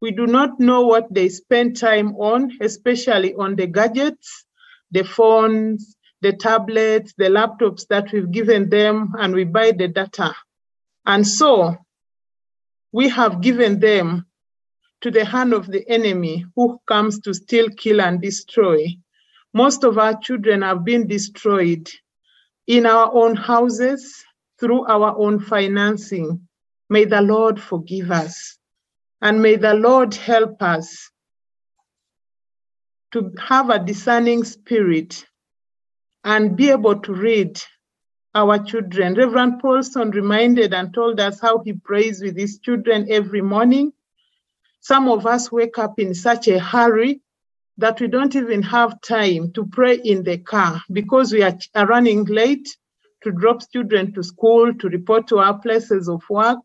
[0.00, 4.44] We do not know what they spend time on, especially on the gadgets,
[4.90, 5.95] the phones,
[6.26, 10.34] the tablets, the laptops that we've given them, and we buy the data.
[11.06, 11.76] And so
[12.90, 14.26] we have given them
[15.02, 18.88] to the hand of the enemy who comes to steal, kill, and destroy.
[19.54, 21.88] Most of our children have been destroyed
[22.66, 24.24] in our own houses
[24.58, 26.48] through our own financing.
[26.90, 28.58] May the Lord forgive us.
[29.22, 31.08] And may the Lord help us
[33.12, 35.24] to have a discerning spirit
[36.26, 37.56] and be able to read
[38.34, 39.14] our children.
[39.14, 43.92] Reverend Paulson reminded and told us how he prays with his children every morning.
[44.80, 47.20] Some of us wake up in such a hurry
[47.78, 51.56] that we don't even have time to pray in the car because we are,
[51.86, 52.76] running late
[53.22, 56.64] to drop children to school, to report to our places of work.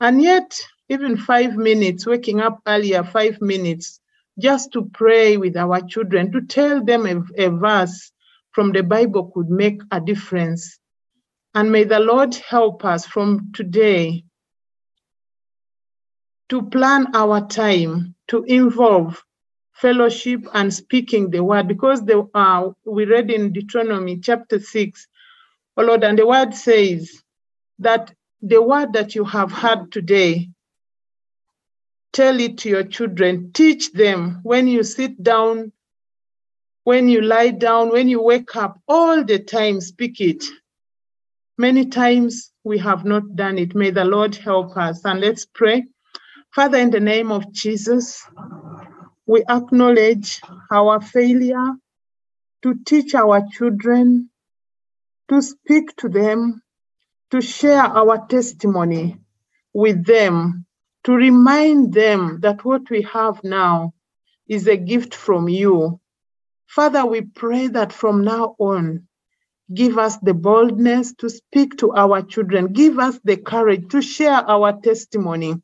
[0.00, 4.00] And yet, even five minutes, waking up earlier, five minutes,
[4.38, 8.10] just to pray with our children, to tell them a, a verse
[8.56, 10.78] from the Bible could make a difference.
[11.54, 14.24] And may the Lord help us from today
[16.48, 19.22] to plan our time to involve
[19.74, 25.06] fellowship and speaking the word because the, uh, we read in Deuteronomy chapter 6,
[25.76, 27.22] oh Lord, and the word says
[27.80, 30.48] that the word that you have heard today,
[32.14, 35.72] tell it to your children, teach them when you sit down,
[36.86, 40.44] when you lie down, when you wake up, all the time, speak it.
[41.58, 43.74] Many times we have not done it.
[43.74, 45.04] May the Lord help us.
[45.04, 45.86] And let's pray.
[46.54, 48.22] Father, in the name of Jesus,
[49.26, 51.74] we acknowledge our failure
[52.62, 54.30] to teach our children,
[55.28, 56.62] to speak to them,
[57.32, 59.18] to share our testimony
[59.72, 60.64] with them,
[61.02, 63.92] to remind them that what we have now
[64.46, 65.98] is a gift from you.
[66.66, 69.06] Father, we pray that from now on,
[69.72, 74.48] give us the boldness to speak to our children, give us the courage to share
[74.48, 75.60] our testimony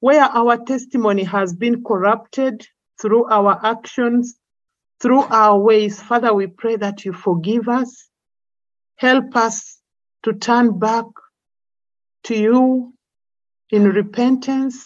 [0.00, 2.66] where our testimony has been corrupted
[3.00, 4.38] through our actions,
[5.00, 6.00] through our ways.
[6.00, 8.08] Father, we pray that you forgive us.
[8.96, 9.78] Help us
[10.24, 11.04] to turn back
[12.24, 12.94] to you
[13.70, 14.84] in repentance,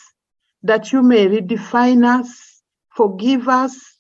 [0.63, 3.99] that you may redefine us, forgive us,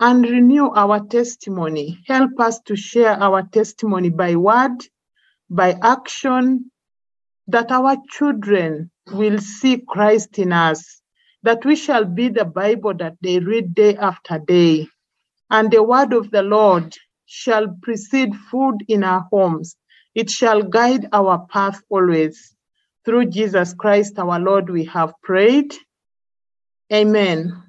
[0.00, 2.02] and renew our testimony.
[2.06, 4.78] Help us to share our testimony by word,
[5.48, 6.70] by action
[7.48, 11.00] that our children will see Christ in us,
[11.42, 14.88] that we shall be the Bible that they read day after day,
[15.50, 16.94] and the word of the Lord
[17.26, 19.76] shall precede food in our homes.
[20.14, 22.54] It shall guide our path always.
[23.04, 25.74] Through Jesus Christ our Lord, we have prayed.
[26.92, 27.65] Amen.